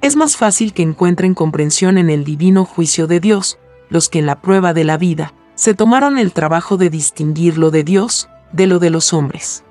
[0.03, 4.27] Es más fácil que encuentren comprensión en el divino juicio de Dios, los que en
[4.27, 8.67] la prueba de la vida se tomaron el trabajo de distinguir lo de Dios de
[8.67, 9.65] lo de los hombres.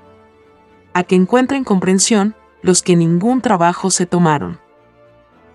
[0.92, 4.58] A que encuentren comprensión los que ningún trabajo se tomaron.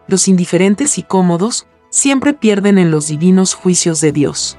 [0.08, 4.58] Los indiferentes y cómodos siempre pierden en los divinos juicios de Dios.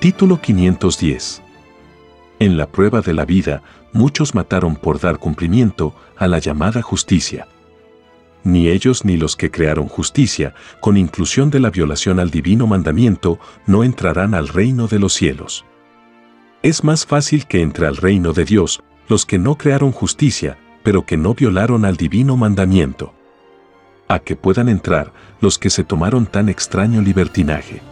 [0.00, 1.42] Título 510.
[2.38, 7.48] En la prueba de la vida, muchos mataron por dar cumplimiento a la llamada justicia.
[8.48, 13.38] Ni ellos ni los que crearon justicia, con inclusión de la violación al divino mandamiento,
[13.66, 15.66] no entrarán al reino de los cielos.
[16.62, 21.04] Es más fácil que entre al reino de Dios los que no crearon justicia, pero
[21.04, 23.12] que no violaron al divino mandamiento.
[24.08, 27.82] A que puedan entrar los que se tomaron tan extraño libertinaje.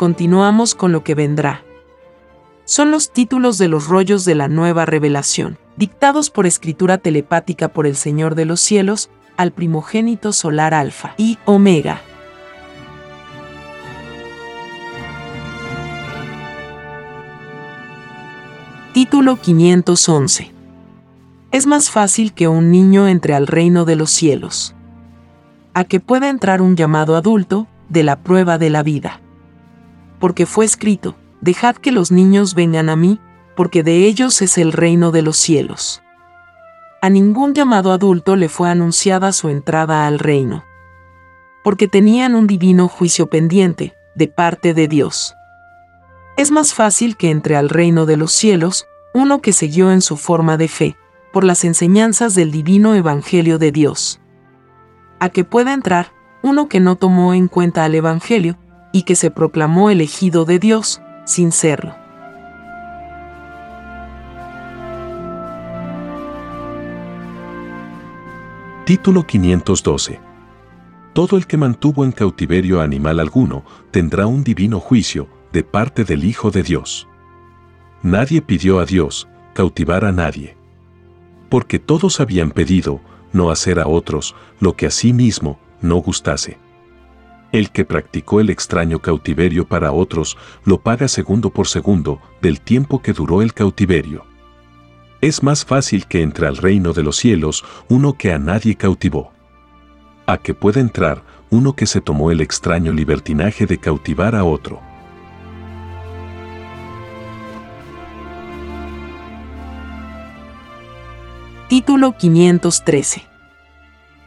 [0.00, 1.62] continuamos con lo que vendrá.
[2.70, 7.84] Son los títulos de los rollos de la nueva revelación, dictados por escritura telepática por
[7.84, 12.00] el Señor de los cielos, al primogénito solar Alfa y Omega.
[18.92, 20.52] Título 511.
[21.50, 24.76] Es más fácil que un niño entre al reino de los cielos.
[25.74, 29.20] A que pueda entrar un llamado adulto, de la prueba de la vida.
[30.20, 33.20] Porque fue escrito, dejad que los niños vengan a mí,
[33.56, 36.02] porque de ellos es el reino de los cielos.
[37.02, 40.64] A ningún llamado adulto le fue anunciada su entrada al reino.
[41.64, 45.34] Porque tenían un divino juicio pendiente, de parte de Dios.
[46.36, 50.16] Es más fácil que entre al reino de los cielos, uno que siguió en su
[50.16, 50.96] forma de fe,
[51.32, 54.20] por las enseñanzas del divino Evangelio de Dios.
[55.20, 56.12] A que pueda entrar,
[56.42, 58.58] uno que no tomó en cuenta al Evangelio,
[58.92, 61.00] y que se proclamó elegido de Dios,
[61.30, 61.94] sin serlo.
[68.84, 70.20] Título 512.
[71.12, 76.24] Todo el que mantuvo en cautiverio animal alguno tendrá un divino juicio de parte del
[76.24, 77.06] Hijo de Dios.
[78.02, 80.56] Nadie pidió a Dios cautivar a nadie.
[81.48, 83.00] Porque todos habían pedido
[83.32, 86.58] no hacer a otros lo que a sí mismo no gustase.
[87.52, 93.02] El que practicó el extraño cautiverio para otros lo paga segundo por segundo del tiempo
[93.02, 94.24] que duró el cautiverio.
[95.20, 99.32] Es más fácil que entre al reino de los cielos uno que a nadie cautivó.
[100.26, 104.80] A que pueda entrar uno que se tomó el extraño libertinaje de cautivar a otro.
[111.68, 113.26] Título 513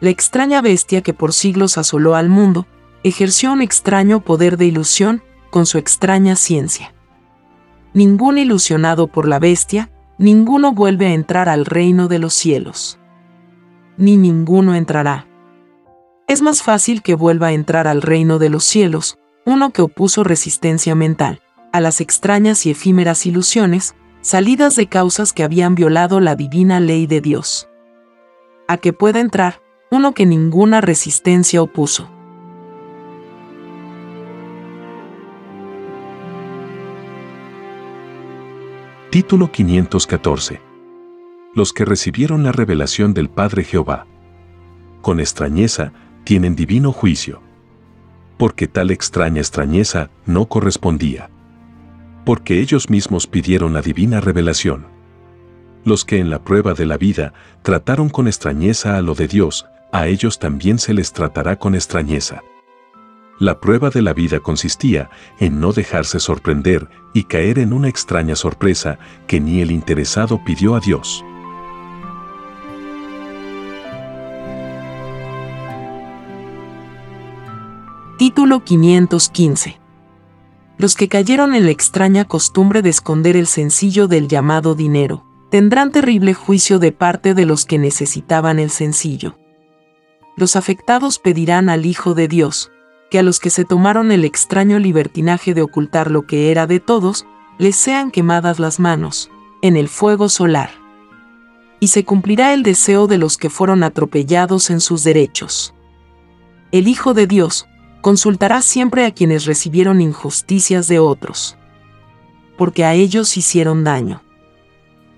[0.00, 2.66] La extraña bestia que por siglos asoló al mundo,
[3.04, 6.92] ejerció un extraño poder de ilusión con su extraña ciencia.
[7.92, 12.98] Ningún ilusionado por la bestia ninguno vuelve a entrar al reino de los cielos.
[13.96, 15.28] Ni ninguno entrará.
[16.26, 20.24] Es más fácil que vuelva a entrar al reino de los cielos uno que opuso
[20.24, 21.40] resistencia mental
[21.74, 27.08] a las extrañas y efímeras ilusiones, salidas de causas que habían violado la divina ley
[27.08, 27.68] de Dios.
[28.68, 32.13] A que pueda entrar uno que ninguna resistencia opuso.
[39.14, 40.60] Título 514.
[41.54, 44.08] Los que recibieron la revelación del Padre Jehová.
[45.02, 45.92] Con extrañeza
[46.24, 47.40] tienen divino juicio.
[48.38, 51.30] Porque tal extraña extrañeza no correspondía.
[52.24, 54.88] Porque ellos mismos pidieron la divina revelación.
[55.84, 59.64] Los que en la prueba de la vida trataron con extrañeza a lo de Dios,
[59.92, 62.42] a ellos también se les tratará con extrañeza.
[63.40, 65.10] La prueba de la vida consistía
[65.40, 70.76] en no dejarse sorprender y caer en una extraña sorpresa que ni el interesado pidió
[70.76, 71.24] a Dios.
[78.18, 79.80] Título 515
[80.78, 85.90] Los que cayeron en la extraña costumbre de esconder el sencillo del llamado dinero, tendrán
[85.90, 89.36] terrible juicio de parte de los que necesitaban el sencillo.
[90.36, 92.70] Los afectados pedirán al Hijo de Dios,
[93.14, 96.80] que a los que se tomaron el extraño libertinaje de ocultar lo que era de
[96.80, 97.26] todos,
[97.58, 99.30] les sean quemadas las manos,
[99.62, 100.70] en el fuego solar.
[101.78, 105.76] Y se cumplirá el deseo de los que fueron atropellados en sus derechos.
[106.72, 107.68] El Hijo de Dios
[108.00, 111.56] consultará siempre a quienes recibieron injusticias de otros,
[112.58, 114.22] porque a ellos hicieron daño.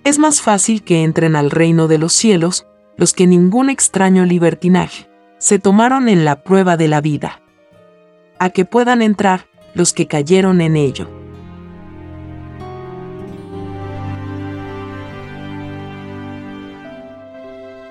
[0.04, 2.66] Es más fácil que entren al reino de los cielos
[2.98, 7.40] los que ningún extraño libertinaje se tomaron en la prueba de la vida
[8.38, 11.08] a que puedan entrar los que cayeron en ello.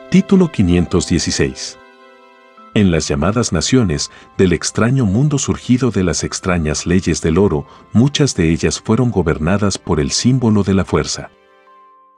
[0.10, 1.80] Título 516
[2.76, 8.36] en las llamadas naciones del extraño mundo surgido de las extrañas leyes del oro, muchas
[8.36, 11.32] de ellas fueron gobernadas por el símbolo de la fuerza.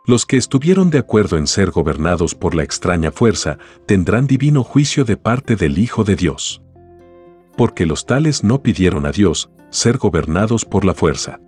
[0.03, 5.05] Los que estuvieron de acuerdo en ser gobernados por la extraña fuerza tendrán divino juicio
[5.05, 6.63] de parte del Hijo de Dios
[7.57, 11.41] porque los tales no pidieron a Dios ser gobernados por la fuerza.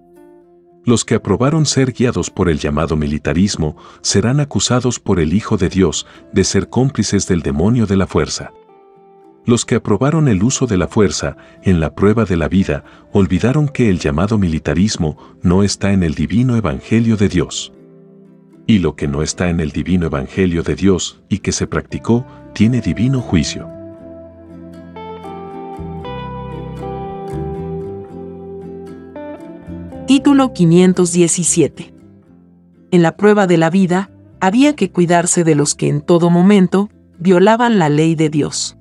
[0.84, 5.70] Los que aprobaron ser guiados por el llamado militarismo serán acusados por el Hijo de
[5.70, 8.52] Dios de ser cómplices del demonio de la fuerza.
[9.46, 13.68] Los que aprobaron el uso de la fuerza en la prueba de la vida olvidaron
[13.68, 17.74] que el llamado militarismo no está en el divino evangelio de Dios.
[18.68, 22.26] Y lo que no está en el divino evangelio de Dios y que se practicó
[22.54, 23.79] tiene divino juicio.
[30.10, 31.94] Título 517.
[32.90, 36.90] En la prueba de la vida, había que cuidarse de los que en todo momento
[37.20, 38.76] violaban la ley de Dios.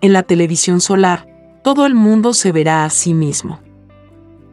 [0.00, 1.28] En la televisión solar,
[1.62, 3.60] todo el mundo se verá a sí mismo.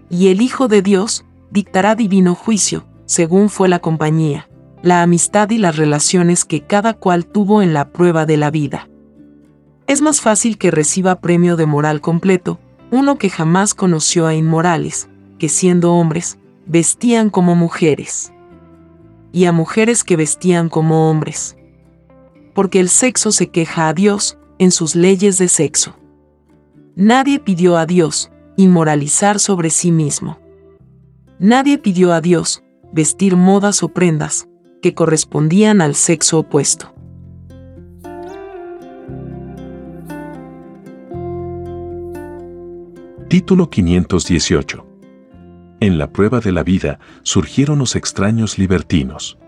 [0.08, 4.48] Y el Hijo de Dios dictará divino juicio, según fue la compañía,
[4.84, 8.88] la amistad y las relaciones que cada cual tuvo en la prueba de la vida.
[9.88, 12.60] Es más fácil que reciba premio de moral completo,
[12.92, 15.10] uno que jamás conoció a inmorales,
[15.42, 16.38] que siendo hombres,
[16.68, 18.32] vestían como mujeres.
[19.32, 21.58] Y a mujeres que vestían como hombres.
[22.54, 25.96] Porque el sexo se queja a Dios en sus leyes de sexo.
[26.96, 30.38] Nadie pidió a Dios inmoralizar sobre sí mismo.
[31.39, 32.62] Nadie pidió a Dios
[32.94, 34.48] vestir modas o prendas
[34.80, 36.94] que correspondían al sexo opuesto.
[43.28, 44.91] Título 518
[45.82, 49.40] En la prueba de la vida surgieron los extraños libertinos.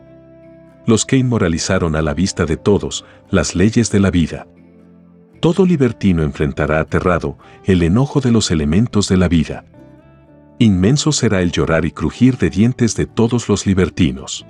[0.88, 4.48] Los que inmoralizaron a la vista de todos las leyes de la vida.
[5.40, 9.66] Todo libertino enfrentará aterrado el enojo de los elementos de la vida.
[10.58, 14.44] Inmenso será el llorar y crujir de dientes de todos los libertinos.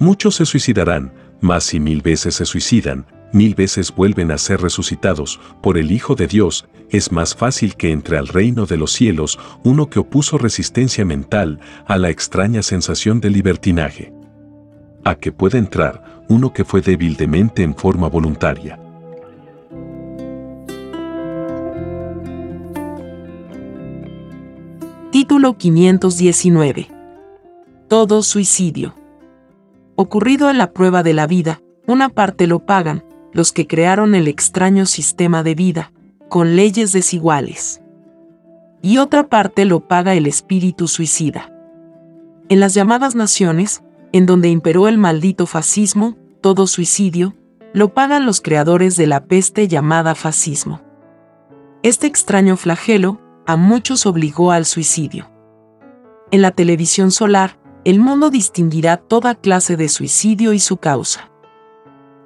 [0.00, 5.40] Muchos se suicidarán, mas si mil veces se suicidan, mil veces vuelven a ser resucitados
[5.62, 9.38] por el Hijo de Dios, es más fácil que entre al reino de los cielos
[9.62, 14.12] uno que opuso resistencia mental a la extraña sensación de libertinaje.
[15.04, 18.78] A que pueda entrar uno que fue débil de mente en forma voluntaria.
[25.10, 26.88] Título 519.
[27.88, 28.94] Todo suicidio.
[29.96, 33.02] Ocurrido en la prueba de la vida, una parte lo pagan,
[33.32, 35.92] los que crearon el extraño sistema de vida,
[36.28, 37.80] con leyes desiguales.
[38.82, 41.52] Y otra parte lo paga el espíritu suicida.
[42.48, 47.34] En las llamadas naciones, en donde imperó el maldito fascismo, todo suicidio,
[47.72, 50.80] lo pagan los creadores de la peste llamada fascismo.
[51.82, 55.30] Este extraño flagelo a muchos obligó al suicidio.
[56.30, 61.29] En la televisión solar, el mundo distinguirá toda clase de suicidio y su causa.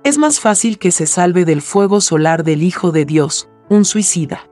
[0.05, 4.51] Es más fácil que se salve del fuego solar del Hijo de Dios, un suicida,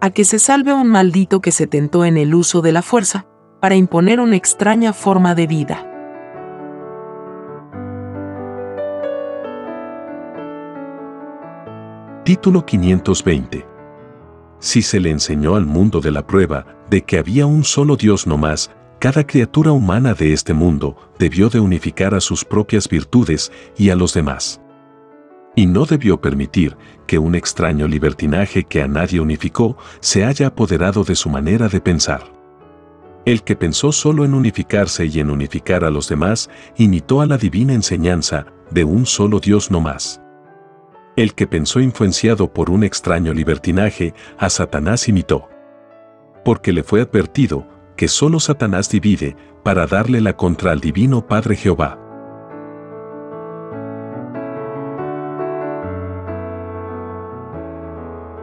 [0.00, 3.28] a que se salve un maldito que se tentó en el uso de la fuerza,
[3.60, 5.84] para imponer una extraña forma de vida.
[12.24, 13.64] Título 520
[14.58, 18.26] Si se le enseñó al mundo de la prueba de que había un solo Dios
[18.26, 23.52] no más, cada criatura humana de este mundo debió de unificar a sus propias virtudes
[23.76, 24.60] y a los demás.
[25.54, 26.76] Y no debió permitir
[27.06, 31.80] que un extraño libertinaje que a nadie unificó se haya apoderado de su manera de
[31.80, 32.32] pensar.
[33.24, 37.38] El que pensó solo en unificarse y en unificar a los demás, imitó a la
[37.38, 40.20] divina enseñanza de un solo Dios no más.
[41.16, 45.48] El que pensó influenciado por un extraño libertinaje, a Satanás imitó.
[46.44, 47.66] Porque le fue advertido
[47.98, 51.98] que solo Satanás divide para darle la contra al divino Padre Jehová.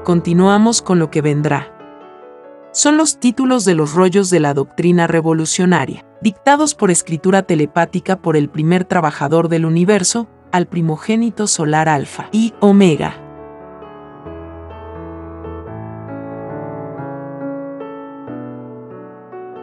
[0.03, 1.72] Continuamos con lo que vendrá.
[2.74, 8.36] Son los títulos de los rollos de la doctrina revolucionaria, dictados por escritura telepática por
[8.36, 13.25] el primer trabajador del universo, al primogénito solar Alfa y Omega.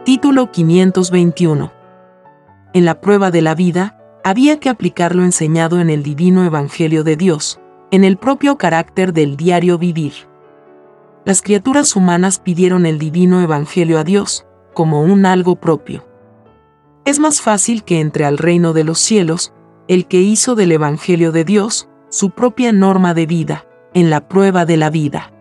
[0.05, 1.71] Título 521.
[2.73, 7.05] En la prueba de la vida, había que aplicar lo enseñado en el divino Evangelio
[7.05, 10.11] de Dios, en el propio carácter del diario vivir.
[11.23, 16.05] Las criaturas humanas pidieron el divino Evangelio a Dios, como un algo propio.
[17.05, 19.53] Es más fácil que entre al reino de los cielos,
[19.87, 24.65] el que hizo del Evangelio de Dios su propia norma de vida, en la prueba
[24.65, 25.31] de la vida.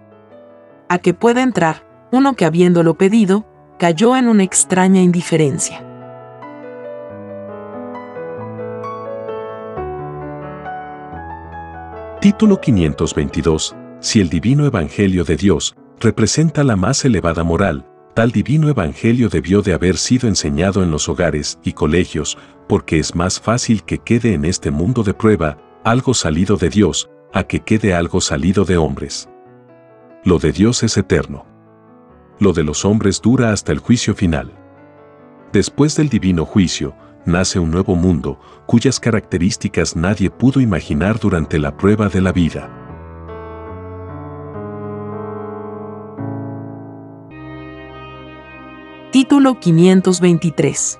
[0.88, 3.44] A que pueda entrar uno que habiéndolo pedido,
[3.83, 5.85] cayó en una extraña indiferencia.
[12.20, 13.74] Título 522.
[13.99, 19.62] Si el divino Evangelio de Dios representa la más elevada moral, tal divino Evangelio debió
[19.62, 24.35] de haber sido enseñado en los hogares y colegios, porque es más fácil que quede
[24.35, 28.76] en este mundo de prueba algo salido de Dios, a que quede algo salido de
[28.76, 29.28] hombres.
[30.24, 31.51] Lo de Dios es eterno
[32.43, 34.53] lo de los hombres dura hasta el juicio final.
[35.53, 41.76] Después del divino juicio, nace un nuevo mundo, cuyas características nadie pudo imaginar durante la
[41.76, 42.68] prueba de la vida.
[49.12, 50.99] Título 523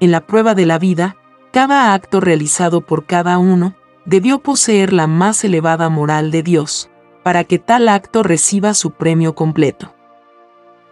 [0.00, 1.16] En la prueba de la vida,
[1.52, 3.74] cada acto realizado por cada uno
[4.06, 6.90] debió poseer la más elevada moral de Dios,
[7.22, 9.94] para que tal acto reciba su premio completo.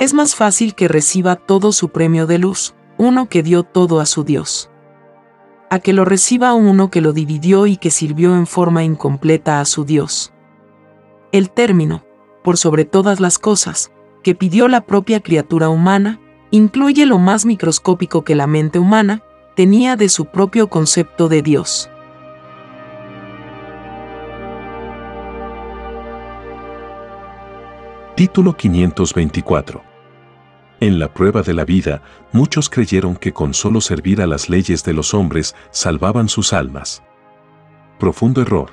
[0.01, 4.07] Es más fácil que reciba todo su premio de luz, uno que dio todo a
[4.07, 4.70] su Dios.
[5.68, 9.66] A que lo reciba uno que lo dividió y que sirvió en forma incompleta a
[9.66, 10.32] su Dios.
[11.32, 12.03] El término,
[12.42, 13.92] por sobre todas las cosas,
[14.22, 16.18] que pidió la propia criatura humana,
[16.51, 19.22] incluye lo más microscópico que la mente humana
[19.55, 21.90] tenía de su propio concepto de Dios.
[28.14, 29.89] Título 524
[30.81, 32.03] En la prueba de la vida,
[32.33, 37.03] muchos creyeron que con solo servir a las leyes de los hombres salvaban sus almas.
[37.99, 38.70] Profundo error.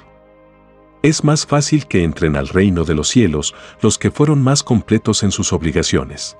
[1.03, 5.21] Es más fácil que entren al reino de los cielos los que fueron más completos
[5.23, 6.37] en sus obligaciones.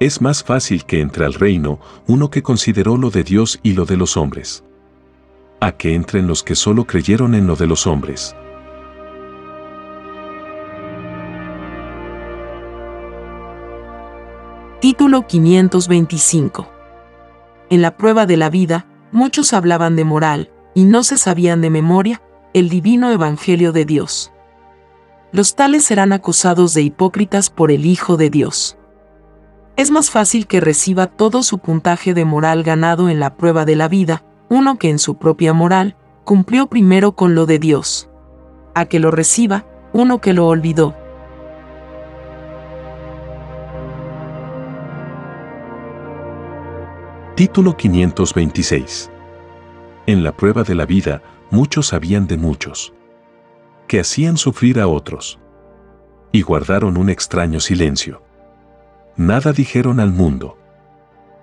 [0.00, 3.84] Es más fácil que entre al reino uno que consideró lo de Dios y lo
[3.84, 4.64] de los hombres.
[5.60, 8.34] A que entren los que solo creyeron en lo de los hombres.
[14.84, 16.68] Título 525.
[17.70, 21.70] En la prueba de la vida, muchos hablaban de moral, y no se sabían de
[21.70, 22.20] memoria,
[22.52, 24.30] el divino Evangelio de Dios.
[25.32, 28.76] Los tales serán acusados de hipócritas por el Hijo de Dios.
[29.76, 33.76] Es más fácil que reciba todo su puntaje de moral ganado en la prueba de
[33.76, 38.10] la vida, uno que en su propia moral cumplió primero con lo de Dios.
[38.74, 39.64] A que lo reciba,
[39.94, 40.94] uno que lo olvidó,
[47.34, 49.10] Título 526.
[50.06, 51.20] En la prueba de la vida,
[51.50, 52.94] muchos sabían de muchos,
[53.88, 55.40] que hacían sufrir a otros,
[56.30, 58.22] y guardaron un extraño silencio.
[59.16, 60.56] Nada dijeron al mundo.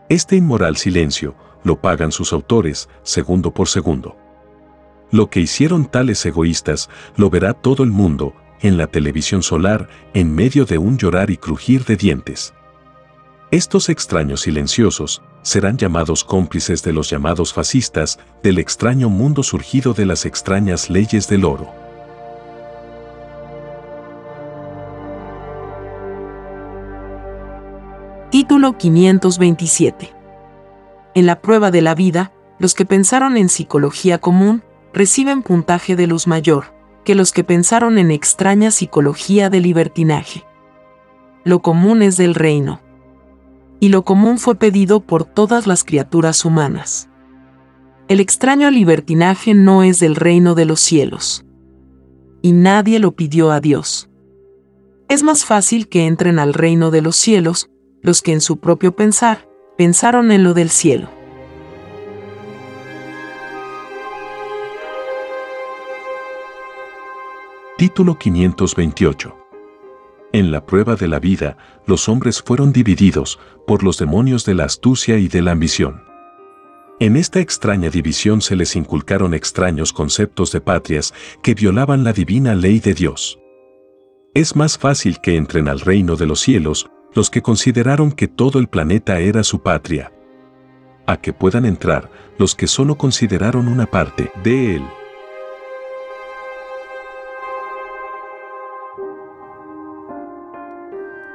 [0.08, 1.36] Este inmoral silencio
[1.66, 4.16] lo pagan sus autores, segundo por segundo.
[5.12, 10.34] Lo que hicieron tales egoístas lo verá todo el mundo, en la televisión solar, en
[10.34, 12.54] medio de un llorar y crujir de dientes.
[13.52, 20.06] Estos extraños silenciosos serán llamados cómplices de los llamados fascistas del extraño mundo surgido de
[20.06, 21.70] las extrañas leyes del oro.
[28.30, 30.14] Título 527.
[31.14, 36.08] En la prueba de la vida, los que pensaron en psicología común reciben puntaje de
[36.08, 36.74] luz mayor
[37.04, 40.45] que los que pensaron en extraña psicología de libertinaje.
[41.43, 42.80] Lo común es del reino
[43.82, 47.10] y lo común fue pedido por todas las criaturas humanas.
[48.08, 51.44] El extraño libertinaje no es del reino de los cielos.
[52.44, 54.08] Y nadie lo pidió a Dios.
[55.10, 57.70] Es más fácil que entren al reino de los cielos
[58.04, 61.10] los que en su propio pensar pensaron en lo del cielo.
[67.80, 69.41] Título 528
[70.34, 74.66] en la prueba de la vida, los hombres fueron divididos por los demonios de la
[74.66, 76.04] astucia y de la ambición.
[77.00, 82.54] En esta extraña división se les inculcaron extraños conceptos de patrias que violaban la divina
[82.54, 83.40] ley de Dios.
[84.34, 88.60] Es más fácil que entren al reino de los cielos los que consideraron que todo
[88.60, 90.14] el planeta era su patria,
[91.06, 94.84] a que puedan entrar los que solo consideraron una parte de él.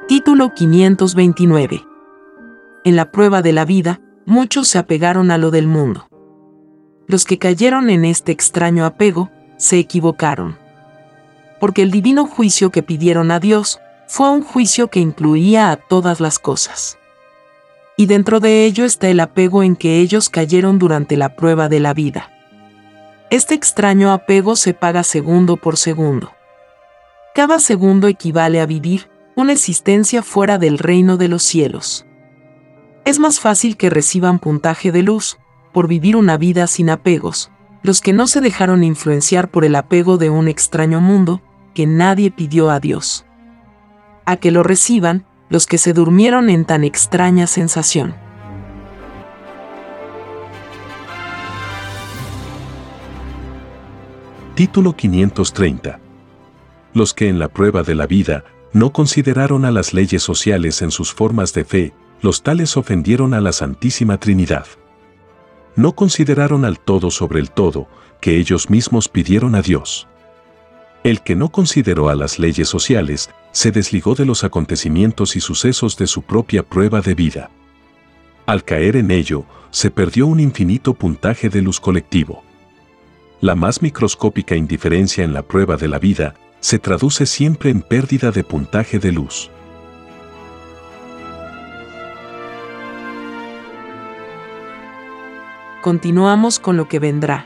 [0.07, 1.85] Título 529.
[2.85, 6.07] En la prueba de la vida, muchos se apegaron a lo del mundo.
[7.07, 10.57] Los que cayeron en este extraño apego, se equivocaron.
[11.59, 16.21] Porque el divino juicio que pidieron a Dios, fue un juicio que incluía a todas
[16.21, 16.97] las cosas.
[17.97, 21.81] Y dentro de ello está el apego en que ellos cayeron durante la prueba de
[21.81, 22.31] la vida.
[23.29, 26.31] Este extraño apego se paga segundo por segundo.
[27.35, 32.07] Cada segundo equivale a vivir una existencia fuera del reino de los cielos.
[33.05, 35.37] Es más fácil que reciban puntaje de luz,
[35.73, 37.51] por vivir una vida sin apegos,
[37.83, 41.43] los que no se dejaron influenciar por el apego de un extraño mundo
[41.75, 43.27] que nadie pidió a Dios.
[44.25, 48.15] A que lo reciban los que se durmieron en tan extraña sensación.
[54.55, 55.99] Título 530.
[56.95, 58.43] Los que en la prueba de la vida
[58.73, 63.41] no consideraron a las leyes sociales en sus formas de fe, los tales ofendieron a
[63.41, 64.65] la Santísima Trinidad.
[65.75, 67.87] No consideraron al todo sobre el todo,
[68.19, 70.07] que ellos mismos pidieron a Dios.
[71.03, 75.97] El que no consideró a las leyes sociales, se desligó de los acontecimientos y sucesos
[75.97, 77.51] de su propia prueba de vida.
[78.45, 82.43] Al caer en ello, se perdió un infinito puntaje de luz colectivo.
[83.39, 88.31] La más microscópica indiferencia en la prueba de la vida se traduce siempre en pérdida
[88.31, 89.51] de puntaje de luz.
[95.81, 97.45] Continuamos con lo que vendrá.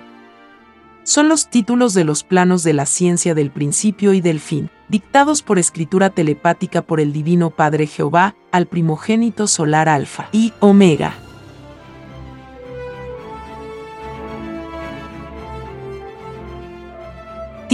[1.03, 5.41] Son los títulos de los planos de la ciencia del principio y del fin, dictados
[5.41, 11.13] por escritura telepática por el Divino Padre Jehová al primogénito solar Alfa y Omega.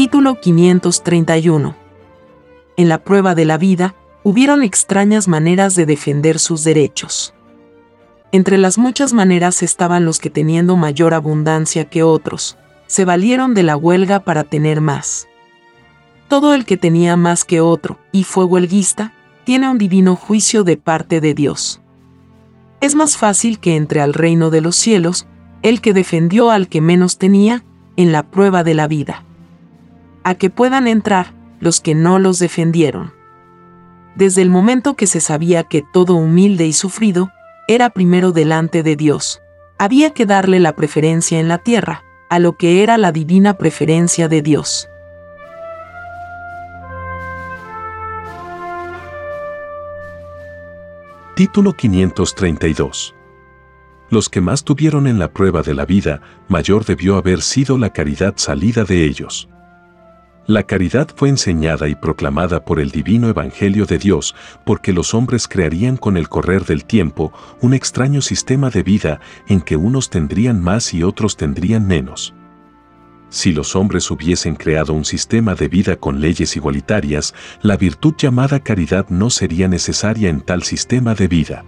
[0.07, 1.75] Título 531.
[2.77, 3.93] En la prueba de la vida,
[4.23, 7.33] hubieron extrañas maneras de defender sus derechos.
[8.31, 13.63] Entre las muchas maneras estaban los que teniendo mayor abundancia que otros, se valieron de
[13.63, 15.27] la huelga para tener más.
[16.29, 19.11] Todo el que tenía más que otro, y fue huelguista,
[19.43, 21.81] tiene un divino juicio de parte de Dios.
[22.79, 25.27] Es más fácil que entre al reino de los cielos
[25.63, 27.65] el que defendió al que menos tenía
[27.97, 29.26] en la prueba de la vida
[30.27, 33.13] a que puedan entrar los que no los defendieron.
[34.17, 37.31] Desde el momento que se sabía que todo humilde y sufrido
[37.69, 39.41] era primero delante de Dios,
[39.77, 44.27] había que darle la preferencia en la tierra, a lo que era la divina preferencia
[44.27, 44.89] de Dios.
[51.37, 53.15] Título 532
[54.09, 56.19] Los que más tuvieron en la prueba de la vida,
[56.49, 59.47] mayor debió haber sido la caridad salida de ellos.
[60.47, 64.33] La caridad fue enseñada y proclamada por el divino Evangelio de Dios
[64.63, 69.19] porque los hombres crearían con el correr del tiempo un extraño sistema de vida
[69.49, 72.33] en que unos tendrían más y otros tendrían menos.
[73.27, 78.61] Si los hombres hubiesen creado un sistema de vida con leyes igualitarias, la virtud llamada
[78.61, 81.65] caridad no sería necesaria en tal sistema de vida.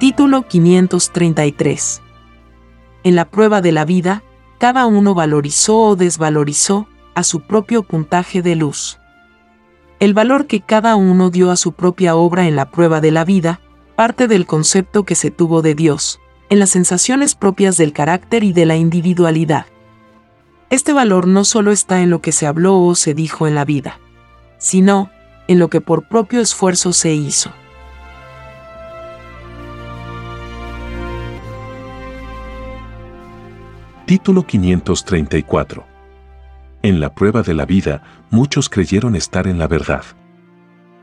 [0.00, 2.02] Título 533
[3.06, 4.24] en la prueba de la vida,
[4.58, 8.98] cada uno valorizó o desvalorizó a su propio puntaje de luz.
[10.00, 13.24] El valor que cada uno dio a su propia obra en la prueba de la
[13.24, 13.60] vida
[13.94, 16.18] parte del concepto que se tuvo de Dios,
[16.50, 19.66] en las sensaciones propias del carácter y de la individualidad.
[20.68, 23.64] Este valor no solo está en lo que se habló o se dijo en la
[23.64, 24.00] vida,
[24.58, 25.10] sino
[25.46, 27.52] en lo que por propio esfuerzo se hizo.
[34.06, 35.84] Título 534.
[36.82, 40.04] En la prueba de la vida, muchos creyeron estar en la verdad.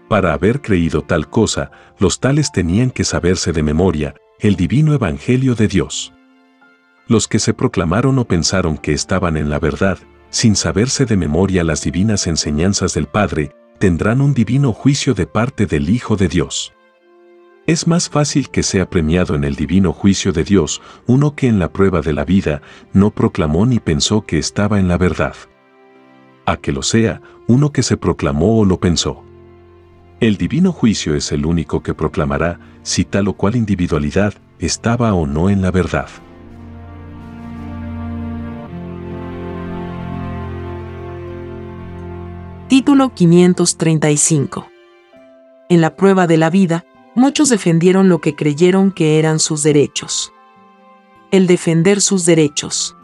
[0.07, 5.53] Para haber creído tal cosa, los tales tenían que saberse de memoria el divino Evangelio
[5.53, 6.13] de Dios.
[7.09, 9.97] Los que se proclamaron o pensaron que estaban en la verdad,
[10.29, 15.65] sin saberse de memoria las divinas enseñanzas del Padre, tendrán un divino juicio de parte
[15.65, 16.71] del Hijo de Dios.
[17.65, 21.59] Es más fácil que sea premiado en el divino juicio de Dios uno que en
[21.59, 22.61] la prueba de la vida
[22.91, 25.33] no proclamó ni pensó que estaba en la verdad.
[26.45, 29.23] A que lo sea uno que se proclamó o lo pensó.
[30.19, 35.25] El divino juicio es el único que proclamará si tal o cual individualidad estaba o
[35.25, 36.09] no en la verdad.
[42.67, 44.67] Título 535
[45.69, 46.85] En la prueba de la vida,
[47.15, 50.33] muchos defendieron lo que creyeron que eran sus derechos.
[51.31, 52.95] El defender sus derechos.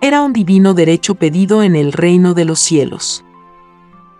[0.00, 3.24] Era un divino derecho pedido en el reino de los cielos.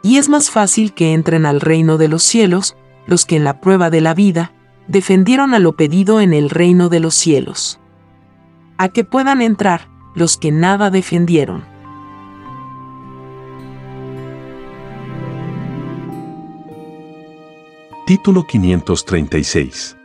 [0.03, 2.76] Y es más fácil que entren al reino de los cielos
[3.07, 4.53] los que en la prueba de la vida
[4.88, 7.80] defendieron a lo pedido en el reino de los cielos.
[8.76, 11.64] A que puedan entrar los que nada defendieron.
[18.11, 19.96] Título 536.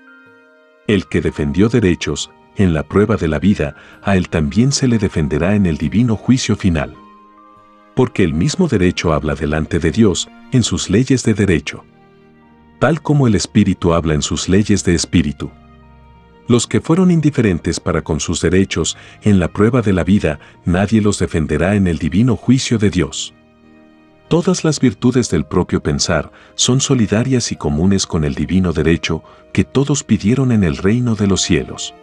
[0.86, 4.99] El que defendió derechos, en la prueba de la vida, a él también se le
[4.99, 6.93] defenderá en el divino juicio final.
[7.95, 11.84] Porque el mismo derecho habla delante de Dios en sus leyes de derecho.
[12.80, 15.49] Tal como el Espíritu habla en sus leyes de Espíritu.
[16.47, 21.01] Los que fueron indiferentes para con sus derechos en la prueba de la vida, nadie
[21.01, 23.34] los defenderá en el divino juicio de Dios.
[24.28, 29.23] Todas las virtudes del propio pensar son solidarias y comunes con el divino derecho
[29.53, 31.93] que todos pidieron en el reino de los cielos.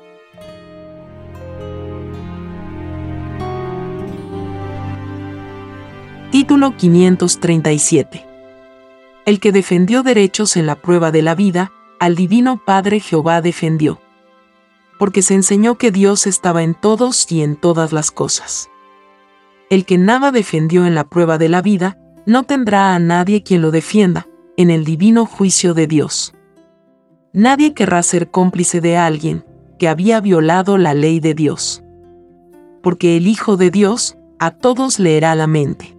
[6.30, 8.24] Título 537
[9.26, 14.00] El que defendió derechos en la prueba de la vida, al Divino Padre Jehová defendió.
[14.96, 18.70] Porque se enseñó que Dios estaba en todos y en todas las cosas.
[19.70, 23.62] El que nada defendió en la prueba de la vida, no tendrá a nadie quien
[23.62, 26.34] lo defienda, en el divino juicio de Dios.
[27.32, 29.44] nadie querrá ser cómplice de alguien
[29.78, 31.82] que había violado la ley de Dios.
[32.82, 35.96] Porque el Hijo de Dios a todos leerá la mente.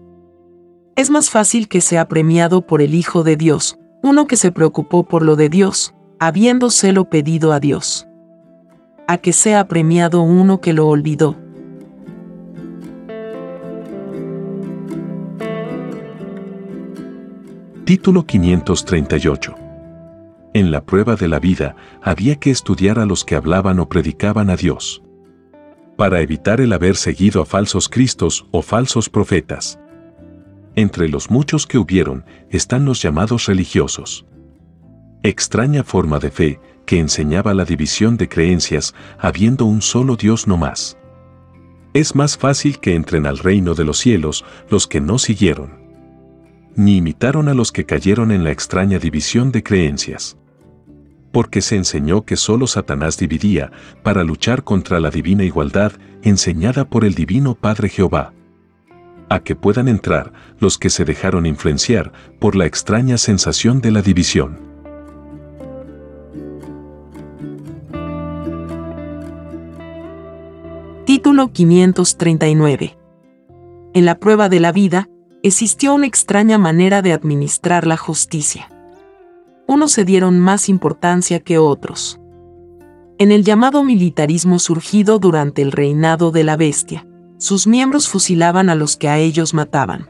[0.95, 5.03] Es más fácil que sea premiado por el Hijo de Dios, uno que se preocupó
[5.03, 8.07] por lo de Dios, habiéndoselo pedido a Dios,
[9.07, 11.42] a que sea premiado uno que lo olvidó.
[17.85, 19.55] Título 538
[20.53, 24.49] En la prueba de la vida había que estudiar a los que hablaban o predicaban
[24.49, 25.03] a Dios.
[25.97, 29.81] Para evitar el haber seguido a falsos cristos o falsos profetas.
[30.75, 34.25] Entre los muchos que hubieron están los llamados religiosos.
[35.21, 40.55] Extraña forma de fe que enseñaba la división de creencias habiendo un solo Dios no
[40.55, 40.97] más.
[41.93, 45.82] Es más fácil que entren al reino de los cielos los que no siguieron.
[46.75, 50.37] Ni imitaron a los que cayeron en la extraña división de creencias.
[51.31, 53.71] Porque se enseñó que solo Satanás dividía
[54.03, 58.33] para luchar contra la divina igualdad enseñada por el divino Padre Jehová
[59.33, 64.01] a que puedan entrar los que se dejaron influenciar por la extraña sensación de la
[64.01, 64.59] división.
[71.05, 72.97] Título 539
[73.93, 75.09] En la prueba de la vida,
[75.43, 78.69] existió una extraña manera de administrar la justicia.
[79.67, 82.19] Unos se dieron más importancia que otros.
[83.17, 87.05] En el llamado militarismo surgido durante el reinado de la bestia,
[87.37, 90.09] sus miembros fusilaban a los que a ellos mataban.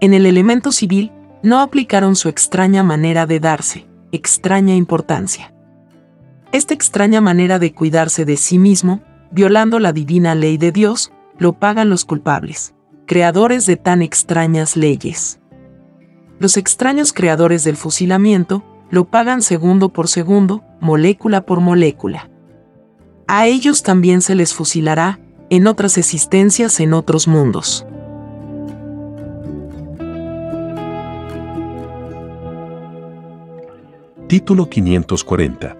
[0.00, 1.12] En el elemento civil,
[1.42, 5.52] no aplicaron su extraña manera de darse, extraña importancia.
[6.52, 11.52] Esta extraña manera de cuidarse de sí mismo, violando la divina ley de Dios, lo
[11.54, 12.74] pagan los culpables,
[13.06, 15.40] creadores de tan extrañas leyes.
[16.38, 22.30] Los extraños creadores del fusilamiento lo pagan segundo por segundo, molécula por molécula.
[23.26, 25.18] A ellos también se les fusilará,
[25.50, 27.86] en otras existencias en otros mundos.
[34.28, 35.76] Título 540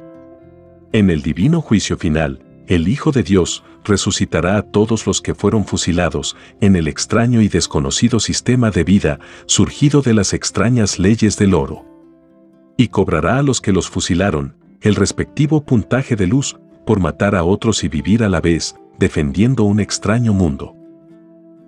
[0.93, 2.45] En el divino juicio final,
[2.75, 7.49] el Hijo de Dios resucitará a todos los que fueron fusilados en el extraño y
[7.49, 11.85] desconocido sistema de vida surgido de las extrañas leyes del oro.
[12.77, 16.57] Y cobrará a los que los fusilaron el respectivo puntaje de luz
[16.87, 20.75] por matar a otros y vivir a la vez, defendiendo un extraño mundo,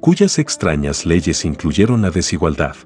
[0.00, 2.76] cuyas extrañas leyes incluyeron la desigualdad.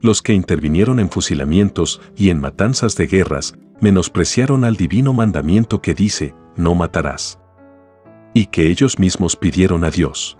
[0.00, 5.94] Los que intervinieron en fusilamientos y en matanzas de guerras menospreciaron al divino mandamiento que
[5.94, 7.38] dice, no matarás.
[8.32, 10.38] Y que ellos mismos pidieron a Dios.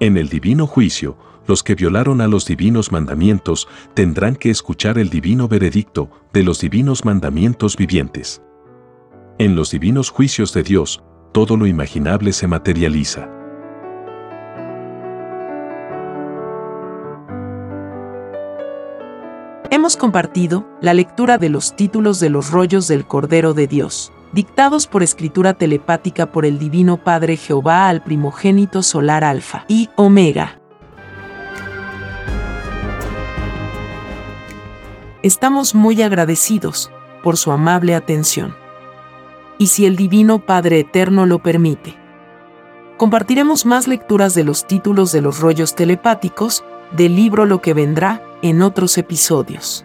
[0.00, 1.16] En el divino juicio,
[1.46, 6.60] los que violaron a los divinos mandamientos tendrán que escuchar el divino veredicto de los
[6.60, 8.42] divinos mandamientos vivientes.
[9.38, 11.02] En los divinos juicios de Dios,
[11.32, 13.28] todo lo imaginable se materializa.
[19.70, 24.86] Hemos compartido la lectura de los títulos de los rollos del Cordero de Dios, dictados
[24.86, 30.60] por escritura telepática por el Divino Padre Jehová al primogénito solar Alfa y Omega.
[35.22, 36.90] Estamos muy agradecidos
[37.22, 38.54] por su amable atención
[39.58, 41.94] y si el Divino Padre Eterno lo permite.
[42.96, 48.22] Compartiremos más lecturas de los títulos de los rollos telepáticos del libro Lo que vendrá
[48.42, 49.84] en otros episodios.